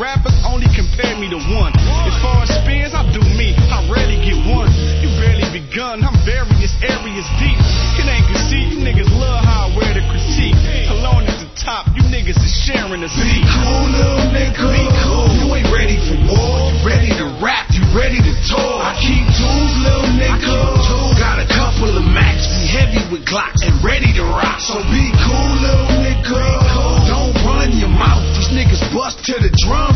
[0.00, 1.76] rappers only compare me to one.
[2.08, 3.52] As far as spins, I do me.
[3.68, 4.72] I rarely get one.
[5.04, 6.00] You barely begun.
[6.00, 7.60] I'm various areas deep.
[8.00, 10.56] Can ain't see You niggas love how I wear the critique.
[10.88, 11.92] Alone at the top.
[11.92, 13.44] You niggas is sharing the seat.
[13.44, 14.72] Cool, little nigga.
[14.72, 15.28] Be cool.
[15.36, 16.72] You ain't ready for war.
[16.72, 17.68] You ready to rap.
[17.68, 18.80] You ready to talk.
[18.80, 20.80] I keep tools, little nigga.
[20.88, 21.20] Tools.
[21.20, 22.48] Got a couple of max.
[22.48, 24.64] Be heavy with Glocks and ready to rock.
[24.64, 26.40] So be cool, little nigga.
[26.72, 26.96] Cool.
[27.04, 28.24] Don't run your mouth.
[28.40, 29.89] These niggas bust to the drum.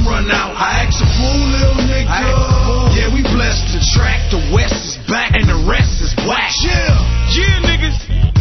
[3.94, 4.18] track.
[4.34, 6.50] The West is back and the rest is whack.
[6.66, 6.98] Yeah,
[7.30, 7.96] yeah, niggas.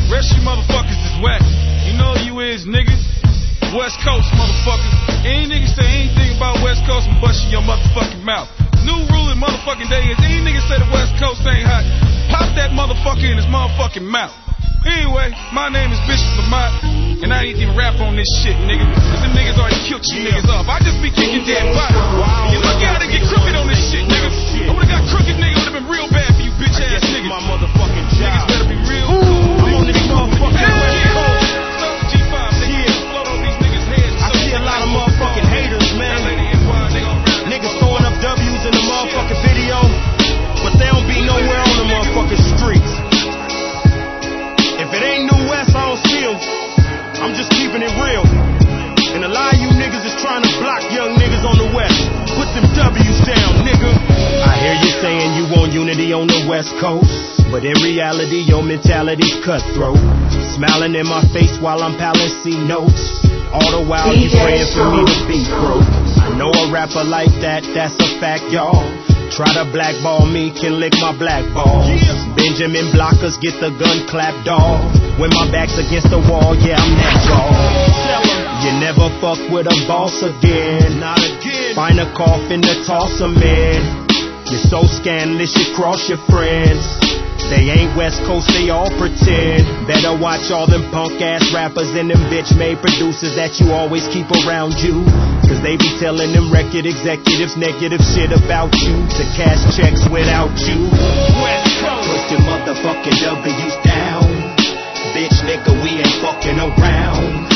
[0.10, 1.46] Rest you motherfuckers is West.
[1.86, 3.02] You know you is, niggas.
[3.78, 4.94] West Coast, motherfuckers.
[5.22, 8.50] Any nigga say anything about West Coast, I'm busting your motherfucking mouth.
[8.82, 11.86] New rule in motherfucking day is any nigga say the West Coast ain't hot,
[12.34, 14.43] pop that motherfucker in his motherfucking mouth.
[14.84, 18.84] Anyway, my name is Bishop Lamont, and I ain't even rap on this shit, nigga.
[18.84, 20.68] Cause them niggas already killed you niggas off.
[20.68, 21.96] I just be kicking dead bodies.
[22.52, 24.28] You lucky I didn't get crooked on this shit, nigga.
[24.68, 25.56] I would've got crooked, nigga.
[25.56, 27.32] Would've been real bad for you bitch ass niggas.
[27.32, 28.28] My motherfucking job.
[28.28, 29.64] Niggas better be real cool.
[29.64, 30.83] I'm on this motherfucking
[56.64, 57.52] unity on West Coast.
[57.52, 60.00] But in reality, your mentality's cutthroat.
[60.56, 63.26] Smiling in my face while I'm palling C notes.
[63.52, 65.86] All the while you DJ praying for me to be broke.
[66.18, 68.82] I know a rapper like that, that's a fact, y'all.
[69.30, 71.90] Try to blackball me, can lick my black balls.
[72.38, 74.82] Benjamin Blockers get the gun clapped off.
[75.18, 77.94] When my back's against the wall, yeah, I'm that y'all.
[78.66, 81.00] You never fuck with a boss again.
[81.00, 81.76] Not again.
[81.76, 84.03] Find a coffin to toss 'em in.
[84.54, 86.86] You're so scandalous, you cross your friends.
[87.50, 89.66] They ain't West Coast, they all pretend.
[89.90, 94.06] Better watch all them punk ass rappers and them bitch made producers that you always
[94.14, 95.02] keep around you.
[95.50, 100.54] Cause they be telling them record executives negative shit about you to cash checks without
[100.70, 100.86] you.
[101.42, 102.14] West Coast.
[102.14, 104.30] Put your motherfucking W's down.
[105.18, 107.50] Bitch nigga, we ain't fucking around.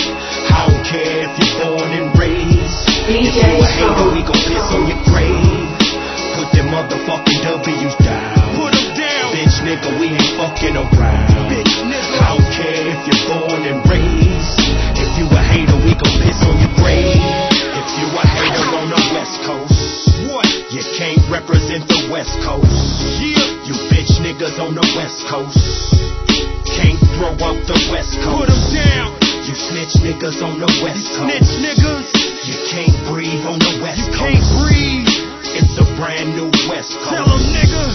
[0.50, 2.90] I don't care if you're born and raised.
[3.06, 5.57] if you a hater, we gon' piss on your grave.
[6.68, 8.60] Them motherfucking W's down.
[8.60, 9.32] Put them down.
[9.32, 11.48] Bitch nigga, we ain't fucking around.
[11.48, 12.20] Bitch nigga.
[12.20, 14.60] I don't care if you're born and raised.
[15.00, 17.24] If you a hater, we gon' piss on your grave.
[17.72, 20.28] If you a hater on the West Coast.
[20.28, 20.48] What?
[20.68, 22.68] You can't represent the West Coast.
[23.24, 23.40] Yeah.
[23.64, 25.56] You bitch niggas on the West Coast.
[26.68, 28.44] Can't throw up the West Coast.
[28.44, 29.16] Put 'em down.
[29.48, 31.32] You snitch niggas on the West Coast.
[31.32, 32.12] Snitch niggas.
[32.44, 34.20] You can't breathe on the West you Coast.
[34.20, 35.07] You can't breathe.
[35.78, 37.14] It's a brand new West Coast.
[37.14, 37.86] Tell 'em nigga.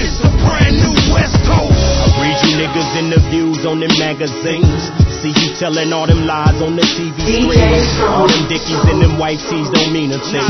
[0.00, 1.76] It's a brand new West Coast.
[1.76, 4.88] I read you niggas interviews on them magazines.
[5.20, 8.08] See you telling all them lies on the TV screen.
[8.08, 10.40] All them dickies and them white tees don't mean a thing.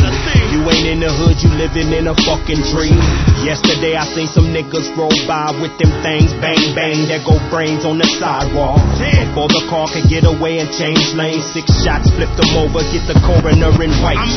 [0.54, 3.02] You ain't in the hood, you living in a fucking dream.
[3.42, 7.84] Yesterday I seen some niggas roll by with them things, bang bang, that go brains
[7.84, 8.78] on the sidewalk.
[9.02, 13.02] Before the car could get away and change lanes, six shots flipped them over, get
[13.10, 14.30] the coroner in white I'm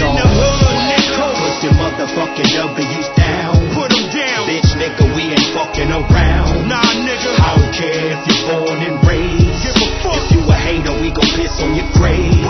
[1.63, 1.89] in jaw.
[1.91, 2.41] the hood, nigga.
[2.41, 3.53] Put your motherfucking W's down.
[3.73, 4.47] Put 'em down.
[4.49, 6.67] Bitch nigga, we ain't fucking around.
[6.67, 7.31] Nah, nigga.
[7.39, 9.63] I don't care if you're born and raised.
[9.63, 10.17] Give a fuck.
[10.17, 12.45] If you a hater, we gon' piss on your grave.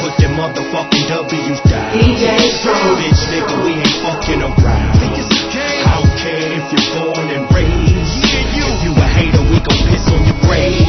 [0.00, 1.92] Put them motherfucking W's down.
[1.98, 2.96] DJ Strong.
[3.02, 4.98] Bitch nigga, we ain't fucking around.
[4.98, 8.22] I don't care if you're born and raised.
[8.22, 10.86] If you a hater, we gon' piss on your grave.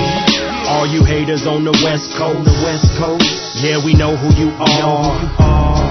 [0.69, 3.25] All you haters on the West Coast, the West Coast.
[3.55, 5.88] Yeah, we know who you are.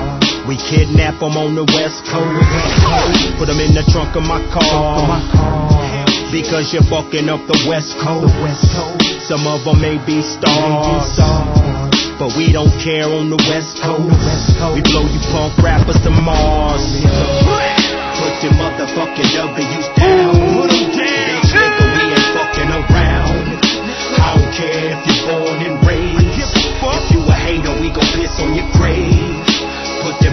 [0.49, 3.37] We kidnap 'em on the West Coast.
[3.39, 5.21] Put 'em in the trunk of my car.
[6.33, 8.33] Because you're fucking up the West Coast.
[9.29, 11.21] Some of 'em may be stars.
[12.19, 14.57] But we don't care on the West Coast.
[14.75, 16.81] We blow you punk rappers to Mars.
[18.17, 20.28] Put your motherfucking W's down.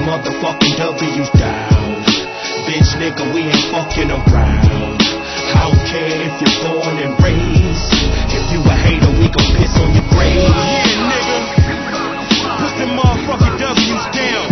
[0.06, 2.06] motherfucking W's down.
[2.70, 5.02] Bitch, nigga, we ain't fucking around.
[5.02, 7.90] I don't care if you're born and raised.
[8.30, 10.46] If you a hater, we gon' piss on your grave.
[10.46, 11.38] Yeah, nigga.
[12.54, 14.46] Put them motherfucking W's down.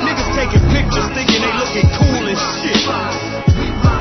[0.00, 2.80] Niggas taking pictures thinking they looking cool as shit.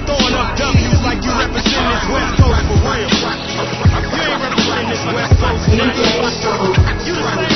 [0.08, 3.12] Throwing up W's like you represent this West Coast for real.
[3.12, 5.68] You ain't representing this West Coast.
[7.04, 7.53] You the same.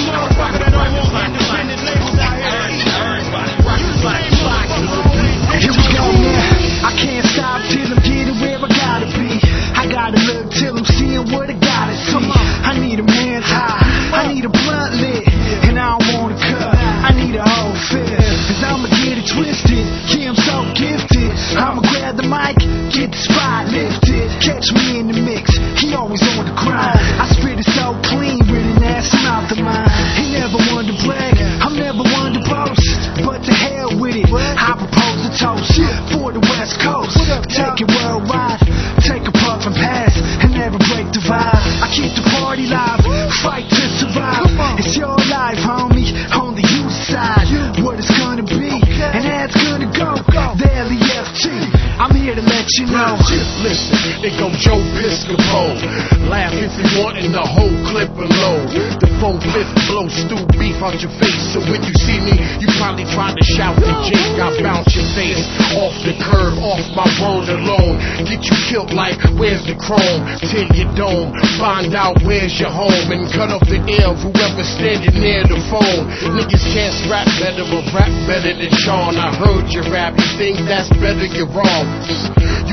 [60.97, 61.53] Out your face.
[61.53, 64.41] So when you see me, you probably try to shout the jink.
[64.41, 65.45] I bounce your face
[65.77, 68.01] off the curb, off my word alone.
[68.25, 70.25] Get you killed like, where's the chrome?
[70.41, 73.13] Tin your dome, find out where's your home.
[73.13, 76.09] And cut off the ear of whoever standing near the phone.
[76.33, 79.21] Niggas can't rap better, but rap better than Sean.
[79.21, 81.85] I heard you rap, you think that's better, you're wrong.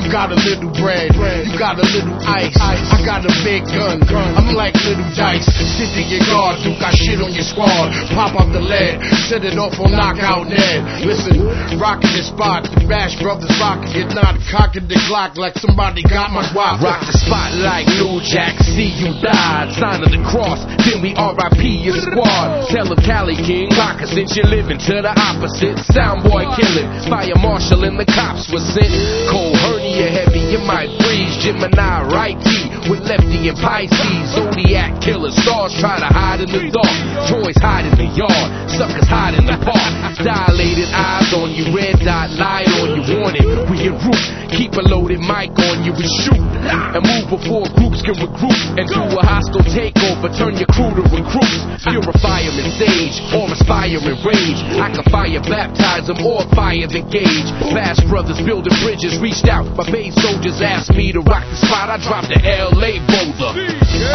[0.04, 2.52] You got a little bread, you got a little ice.
[2.60, 4.04] I got a big gun,
[4.36, 5.48] I'm like little dice.
[5.48, 7.88] Sit to your guard, Duke, got shit on your squad.
[8.12, 11.08] Pop out the lead, set it off on knockout Ned.
[11.08, 11.48] Listen,
[11.80, 16.28] rockin' the spot, the Bash Brothers rockin' it, not cocking the Glock like somebody got
[16.30, 16.84] my guap.
[16.84, 19.72] Rock the spot like New Jack, see you died.
[19.72, 22.68] Sign of the cross, then we RIP your squad.
[22.68, 25.80] Tell them Cali King, rocker since you're living to the opposite.
[25.90, 28.92] Soundboy killing, fire marshal and the cops was sent.
[29.32, 31.40] Cold hernia heavy, you might freeze.
[31.40, 34.36] Gemini righty with lefty and Pisces.
[34.36, 36.96] Zodiac killer stars try to hide in the dark.
[37.28, 39.92] Toys hide in the yard, suckers hide in the park.
[40.20, 43.46] Dilated eyes on you, red dot light on you, warning.
[43.72, 46.44] We a root, keep a loaded mic on you and shoot.
[46.64, 50.32] And move before groups can recruit and do a hostile takeover.
[50.32, 51.62] Turn your to recruits.
[51.86, 54.58] Purify 'em in sage or aspire in rage.
[54.82, 57.48] I can fire, baptize 'em or fire the gauge.
[57.72, 59.66] Fast brothers building bridges reached out.
[59.76, 61.90] My base soldiers asked me to rock the spot.
[61.90, 63.54] I dropped the LA boulder.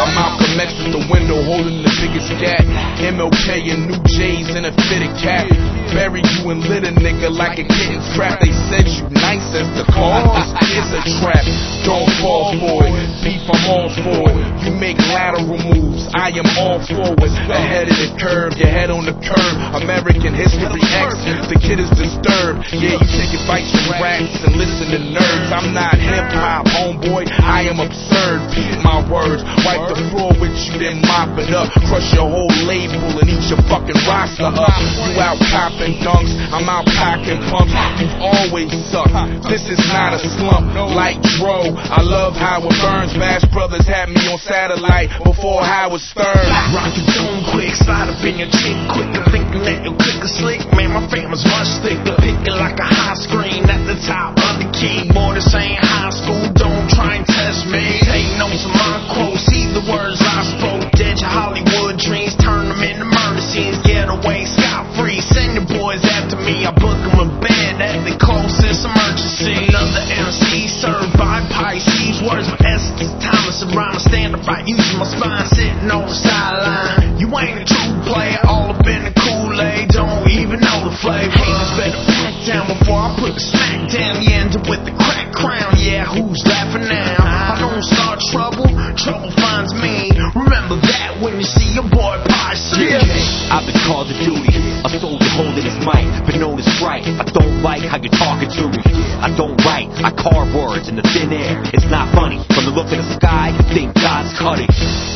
[0.00, 2.64] I'm Malcolm X at the window holding the biggest gat.
[3.00, 5.48] MLK and new J's in a fitted cap.
[5.94, 8.40] Bury you and lit a nigga like a kitten trap.
[8.40, 10.52] They said you nice as the cause.
[10.70, 11.44] is a trap.
[11.84, 13.08] Don't fall for it.
[13.24, 14.59] Beef, I'm all for it.
[14.60, 16.04] You make lateral moves.
[16.12, 17.32] I am all forward.
[17.48, 18.52] Ahead of the curve.
[18.60, 19.54] Your head on the curb.
[19.80, 21.16] American history X.
[21.48, 22.68] The kid is disturbed.
[22.76, 25.48] Yeah, you take advice from rats and listen to nerds.
[25.48, 27.24] I'm not hip hop, homeboy.
[27.40, 28.44] I am absurd.
[28.52, 29.40] Beat my words.
[29.64, 31.72] Wipe the floor with you, then mop it up.
[31.88, 34.76] Crush your whole label and eat your fucking roster up.
[35.08, 36.36] You out copping dunks.
[36.52, 37.72] I'm out cocking pumps.
[37.96, 39.16] You've always sucked.
[39.48, 40.76] This is not a slump.
[40.92, 43.16] Like Dro, I love how it burns.
[43.16, 46.26] Bash Brothers had me on satellite before Howard Stern.
[46.74, 49.22] Rock your dome quick, slide up in your chick quicker.
[49.30, 52.18] Thinking that you click a slick, man, my family's much thicker.
[52.18, 55.38] Picking like a high screen at the top of the keyboard.
[55.38, 58.02] This ain't high school, don't try and test me.
[58.02, 60.82] Take notes of my quotes, see the words I spoke.
[60.98, 63.78] Dead your Hollywood dreams, turn them into murder scenes.
[63.86, 66.66] Get away scot free, send your boys after me.
[66.66, 69.70] I book them a bed at the closest emergency.
[69.70, 71.99] Another MC served by Pisces.
[72.20, 73.72] Words of essence, Thomas and.
[73.96, 77.16] Stand up right, using my spine, sitting on the sideline.
[77.16, 79.88] You ain't a true player, all up in the Kool-Aid.
[79.88, 81.32] Don't even know the flavor.
[81.32, 84.20] Haters better back down before I put the smack down.
[84.20, 85.72] You end up with the crack crown.
[85.80, 87.24] Yeah, who's laughing now?
[87.24, 88.68] I don't start trouble,
[89.00, 90.12] trouble finds me.
[90.36, 93.48] Remember that when you see your boy Pisces.
[93.48, 97.00] I've been called to duty, a soldier holding his mic, been known as right.
[97.00, 98.84] I don't like how you're talking to me.
[99.24, 101.64] I don't write, I carve words in the thin air.
[101.72, 102.44] It's not funny.
[102.52, 104.68] From the look of the sky, you think God's cutting.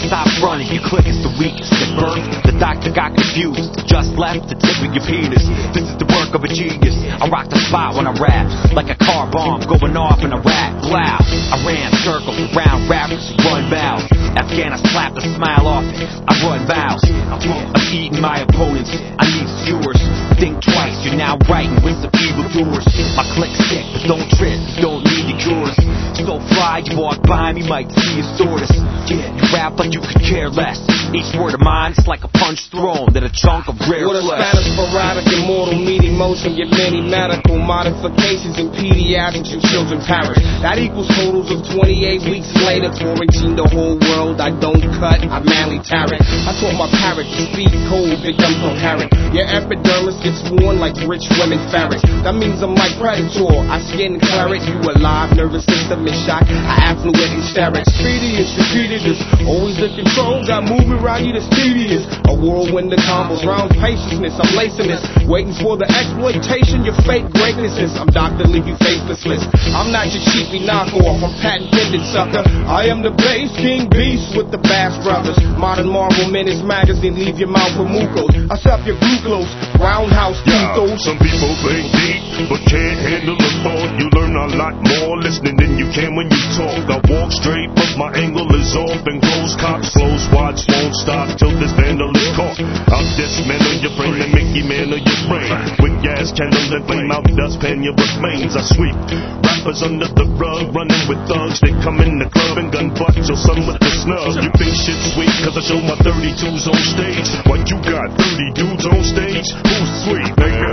[0.09, 1.73] Stop running, your click is the weakest.
[1.77, 3.85] At birth, the doctor got confused.
[3.85, 5.45] Just left the tip of your penis.
[5.77, 6.97] This is the work of a genius.
[7.21, 10.41] I rock the spot when I rap, like a car bomb going off in a
[10.41, 10.73] rap.
[10.89, 11.21] Loud.
[11.53, 14.09] I ran circles around rappers who run mouths.
[14.41, 16.09] Afghan, I slapped a smile off it.
[16.29, 17.05] I run vows.
[17.05, 18.93] I'm eating my opponents.
[18.93, 20.14] I need viewers.
[20.39, 22.85] Think twice, you're now writing with some evil doers.
[23.15, 24.59] My click's sick, but don't trip.
[24.83, 25.77] Don't need the cures.
[26.19, 28.73] So fly, you walk by me, might see a tortoise.
[29.07, 30.81] Yeah, you rap like you could care less.
[31.13, 34.19] Each word of mine is like a punch thrown, then a chunk of rare With
[34.19, 34.41] a flesh.
[34.41, 40.41] status sporadic, immortal, meaning motion, get many medical modifications in pediatrics and children perish.
[40.65, 44.41] That equals totals of 28 weeks later, quarantine the whole world.
[44.41, 46.19] I don't cut, I manly tarot.
[46.19, 49.13] I taught my parrot to speak cold, become coherent.
[49.37, 52.05] Your epidermis gets worn like rich women ferrets.
[52.25, 53.49] That means I'm like Predator.
[53.69, 56.45] I skin claret, you alive, nervous system is shot.
[56.45, 57.89] I affluent hysterics.
[57.97, 59.17] Speedy and strategic,
[59.49, 60.45] always in control.
[60.45, 62.09] Got moving around you, the speediest.
[62.29, 64.37] A whirlwind of combos, round patience.
[64.37, 66.85] I'm lacing this, waiting for the exploitation.
[66.85, 67.97] Your fake greatness is.
[67.97, 69.43] I'm Doctor, leave you faceless.
[69.73, 71.25] I'm not your cheapy knockoff.
[71.25, 72.45] I'm patent pending sucker.
[72.69, 75.39] I am the bass king beast with the Bash Brothers.
[75.57, 78.33] Modern Marvel Menace magazine, leave your mouth with mucos.
[78.51, 79.51] I suck your glucose,
[79.85, 81.05] roundhouse ethos.
[81.05, 83.91] Some people think deep, but can't handle the thought.
[84.01, 86.89] You learn a lot more listening than you can when you talk.
[86.89, 89.53] I walk straight, but my angle is off and close.
[89.61, 92.57] Cops close, watch, won't stop till this vandal is caught.
[92.89, 95.53] I'll dismantle your frame and make you man of your brain.
[95.85, 98.97] With gas candles and flame out dustpan, your remains I sweep.
[99.45, 101.61] Rappers under the rug, running with thugs.
[101.61, 104.41] They come in the club and gun butt your son with the snub.
[104.41, 107.29] You think shit sweet, cause I show my 32s on stage.
[107.45, 109.49] What you got, 30 dudes on stage?
[109.75, 110.65] Who's sweet, nigga?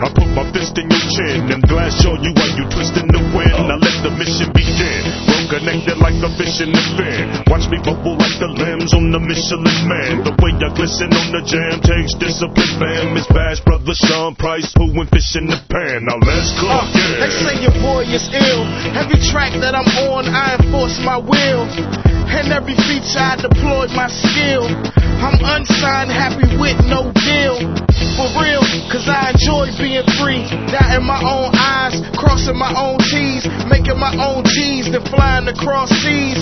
[0.00, 3.20] I put my fist in your chin and blast show you while you twisting the
[3.36, 3.68] wind.
[3.68, 5.02] I let the mission begin.
[5.28, 7.24] Well connected like a fish in the fin.
[7.52, 10.24] Watch me bubble like the limbs on the Michelin man.
[10.24, 13.16] The way I glisten on the jam takes discipline, fam.
[13.16, 16.04] It's Bash Brother Sean Price, who went fish in the pan.
[16.08, 16.84] Now let's go, Uh.
[17.20, 18.64] They say your boy is ill.
[18.96, 21.68] Every track that I'm on, I enforce my will.
[22.28, 24.68] And every feature I deploy my skill.
[25.18, 27.58] I'm unsigned, happy with no deal.
[28.14, 30.46] For real, cause I enjoy being free.
[30.70, 35.90] Dotting my own eyes, crossing my own T's, making my own G's, then flying across
[36.02, 36.38] seas.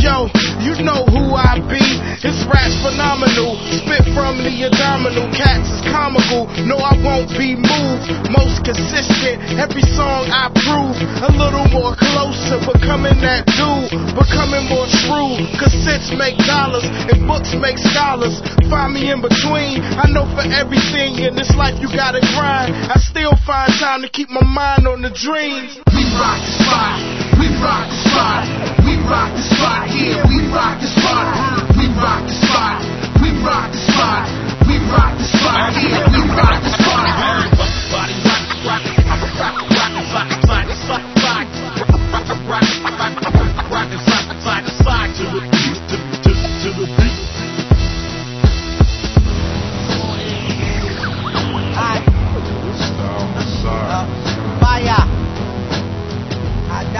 [0.00, 0.28] Yo,
[0.60, 1.80] you know who I be.
[2.20, 3.56] This rap's phenomenal.
[3.80, 5.24] Spit from the abdominal.
[5.32, 6.48] Cats is comical.
[6.68, 8.04] No, I won't be moved.
[8.28, 9.40] Most consistent.
[9.56, 10.96] Every song I prove.
[11.24, 12.60] A little more closer.
[12.60, 13.88] Becoming that dude.
[14.12, 15.40] Becoming more true.
[15.56, 16.84] Cassettes make dollars.
[17.08, 18.05] And books make scholars.
[18.06, 19.82] Find me in between.
[19.82, 22.70] I know for everything in this life you gotta grind.
[22.86, 25.74] I still find time to keep my mind on the dreams.
[25.90, 27.02] We rock the spot.
[27.34, 28.42] We rock the spot.
[28.86, 29.90] We rock the spot.
[29.90, 31.66] Yeah, we rock the spot.
[31.74, 32.78] We rock the spot.
[33.18, 34.24] We rock the spot.
[34.70, 35.74] We rock the spot.
[35.74, 36.95] Yeah, we rock the spot.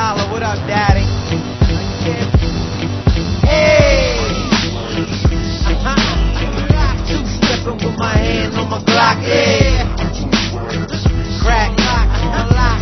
[0.07, 1.03] Dollar, what up, daddy?
[3.43, 4.15] Hey.
[7.09, 9.19] Two stepping with my hand on my Glock.
[11.43, 11.71] Crack.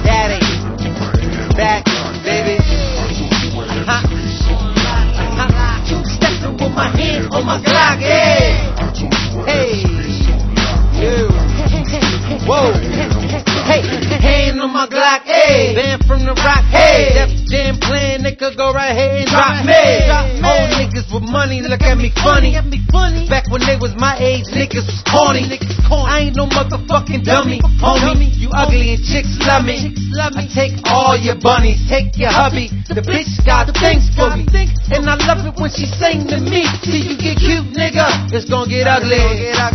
[0.05, 0.41] Daddy.
[1.57, 1.85] Back,
[2.25, 2.57] baby.
[5.89, 7.99] Two stepping with my hand on my Glock.
[8.01, 8.53] Hey.
[9.49, 9.71] Hey.
[12.47, 12.73] Whoa.
[13.65, 13.81] Hey,
[14.21, 15.54] hand on my Glock, hey.
[15.73, 17.17] Band from the rock, hey.
[17.17, 19.81] Def Jam playing, nigga, go right ahead and drop me.
[20.45, 22.53] Old niggas with money, look at me funny.
[22.93, 23.25] funny.
[23.33, 25.49] Back when they was my age, niggas was corny.
[25.49, 28.29] I ain't no motherfucking dummy, homie.
[28.37, 29.95] You ugly and chicks love me.
[30.19, 32.69] I take all your bunnies, take your hubby.
[32.91, 34.45] The bitch got the things for me.
[34.93, 36.67] And I love it when she sing to me.
[36.85, 38.05] See you get cute, nigga,
[38.35, 39.23] it's gonna get ugly.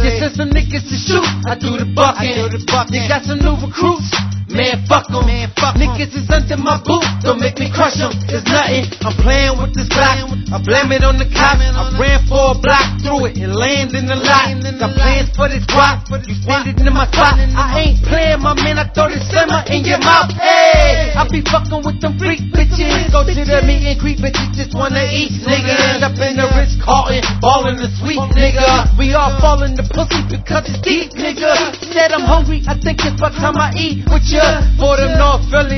[0.04, 2.52] Just send some niggas to shoot, I do the bucking.
[2.92, 4.12] They got some new recruits.
[4.50, 5.79] Man, fuck 'em.
[5.80, 7.08] Niggas is under my boot.
[7.24, 8.12] Don't make me crush 'em.
[8.28, 8.84] There's nothing.
[9.00, 10.28] I'm playing with this block.
[10.52, 11.64] I blame it on the cops.
[11.64, 14.52] I ran for a block through it and land in the lot.
[14.80, 16.08] Got plans for this guap.
[16.10, 16.36] You
[16.72, 17.40] it in my spot.
[17.40, 18.80] I ain't playing, my man.
[18.80, 20.32] I throw this simmer in your mouth.
[20.36, 23.12] Hey, I be fucking with them freak bitches.
[23.12, 24.52] Go to the meet and greet bitches.
[24.56, 25.32] Just wanna eat.
[25.48, 27.24] Nigga end up in the Ritz Carlton.
[27.40, 28.98] Ballin' the sweet nigga.
[28.98, 31.56] We all fall in the pussy because it's deep, nigga.
[31.94, 32.64] Said I'm hungry.
[32.68, 34.64] I think it's about time I eat with ya.
[34.80, 35.69] For them North Philly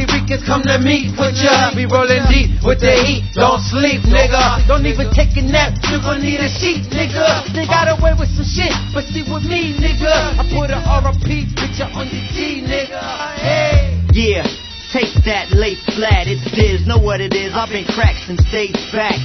[0.51, 1.71] Come to meet with ya.
[1.75, 3.23] We rollin' deep with the heat.
[3.35, 4.67] Don't sleep, nigga.
[4.67, 5.75] Don't even take a nap.
[5.91, 7.51] You gon' need a sheet, nigga.
[7.51, 10.39] They got away with some shit, but see with me, nigga.
[10.39, 12.99] I put a RP picture on your G, nigga.
[13.39, 13.95] Hey.
[14.11, 14.43] Yeah,
[14.91, 16.27] take that, lay flat.
[16.27, 16.43] It's
[16.87, 17.55] know what it is.
[17.55, 19.15] I've been cracked since days back.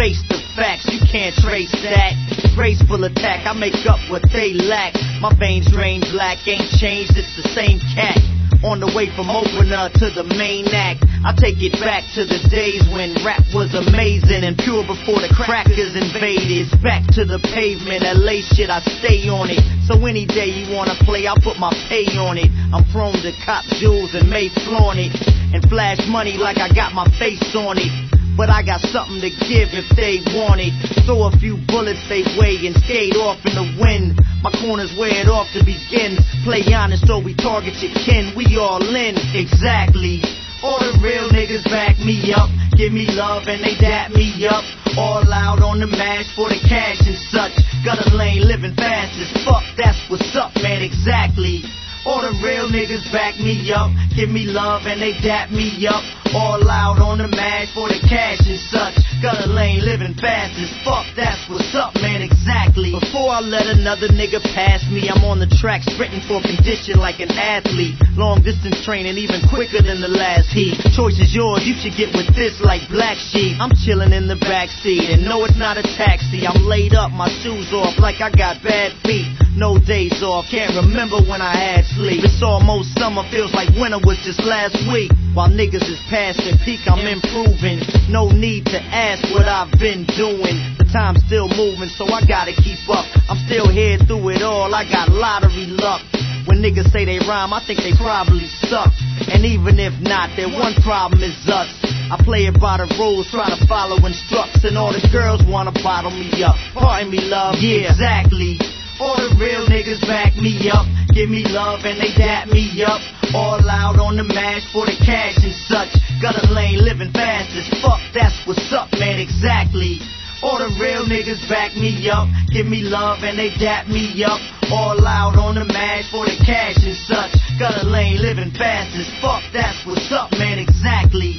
[0.00, 2.16] Face the facts, you can't trace that.
[2.56, 4.94] Graceful attack, I make up what they lack.
[5.20, 8.16] My veins drain black, ain't changed, it's the same cat.
[8.62, 11.02] On the way from opener to the main act.
[11.24, 15.32] I take it back to the days when rap was amazing and pure before the
[15.32, 16.68] crackers invaded.
[16.84, 19.64] Back to the pavement, LA shit, I stay on it.
[19.88, 22.52] So any day you wanna play, I put my pay on it.
[22.72, 25.16] I'm prone to cop jewels and may flaunt it.
[25.56, 28.23] And flash money like I got my face on it.
[28.36, 30.74] But I got something to give if they want it.
[31.06, 34.18] Throw a few bullets they way and skate off in the wind.
[34.42, 36.18] My corner's where it off to begin.
[36.42, 38.34] Play honest so we target your kin.
[38.34, 40.18] We all in, exactly.
[40.66, 42.50] All the real niggas back me up.
[42.74, 44.66] Give me love and they dap me up.
[44.98, 47.54] All out on the mash for the cash and such.
[47.86, 49.62] Got a lane living fast as fuck.
[49.78, 51.62] That's what's up, man, exactly.
[52.04, 56.23] All the real niggas back me up, give me love and they dap me up.
[56.34, 58.98] All out on the mash for the cash and such.
[59.22, 62.26] Got a lane living fast as fuck, that's what's up, man.
[62.26, 62.90] exactly.
[62.90, 67.22] Before I let another nigga pass me, I'm on the track sprinting for condition like
[67.22, 67.94] an athlete.
[68.18, 70.74] Long distance training, even quicker than the last heat.
[70.90, 73.54] Choice is yours, you should get with this like black sheep.
[73.62, 76.50] I'm chilling in the back seat, and no, it's not a taxi.
[76.50, 79.30] I'm laid up, my shoes off like I got bad feet.
[79.54, 82.26] No days off, can't remember when I had sleep.
[82.26, 85.14] It's almost summer, feels like winter was just last week.
[85.34, 87.84] While niggas is past peak, I'm improving.
[88.08, 90.56] No need to ask what I've been doing.
[90.80, 93.04] The time's still moving, so I gotta keep up.
[93.28, 96.00] I'm still here through it all, I got lottery luck.
[96.48, 98.92] When niggas say they rhyme, I think they probably suck.
[99.32, 101.68] And even if not, their one problem is us.
[102.08, 105.72] I play it by the rules, try to follow instructs, and all the girls wanna
[105.84, 106.56] bottle me up.
[106.72, 108.56] Pardon me, love, yeah, exactly.
[108.99, 110.85] All the real niggas back me up,
[111.15, 112.99] give me love and they dap me up.
[113.33, 115.91] All out on the mash for the cash and such.
[116.21, 119.99] Gutter lane living fast as fuck, that's what's up, man, exactly.
[120.43, 124.39] All the real niggas back me up, give me love and they dap me up.
[124.71, 127.31] All out on the mash for the cash and such.
[127.59, 131.35] Gutter lane living fast as fuck, that's what's up, man, exactly.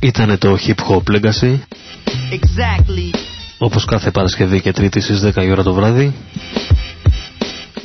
[0.00, 1.60] Ήτανε το Hip Hop Legacy
[2.30, 3.10] Exactly.
[3.61, 6.13] Όπως κάθε Παρασκευή και Τρίτη στις 10 η ώρα το βράδυ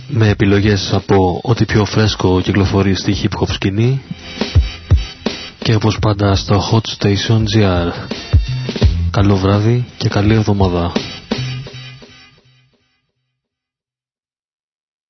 [0.08, 4.02] με επιλογές από ό,τι πιο φρέσκο κυκλοφορεί στη hip hop σκηνή
[5.58, 7.92] και όπως πάντα στο Hot Station GR.
[9.10, 10.92] Καλό βράδυ και καλή εβδομάδα.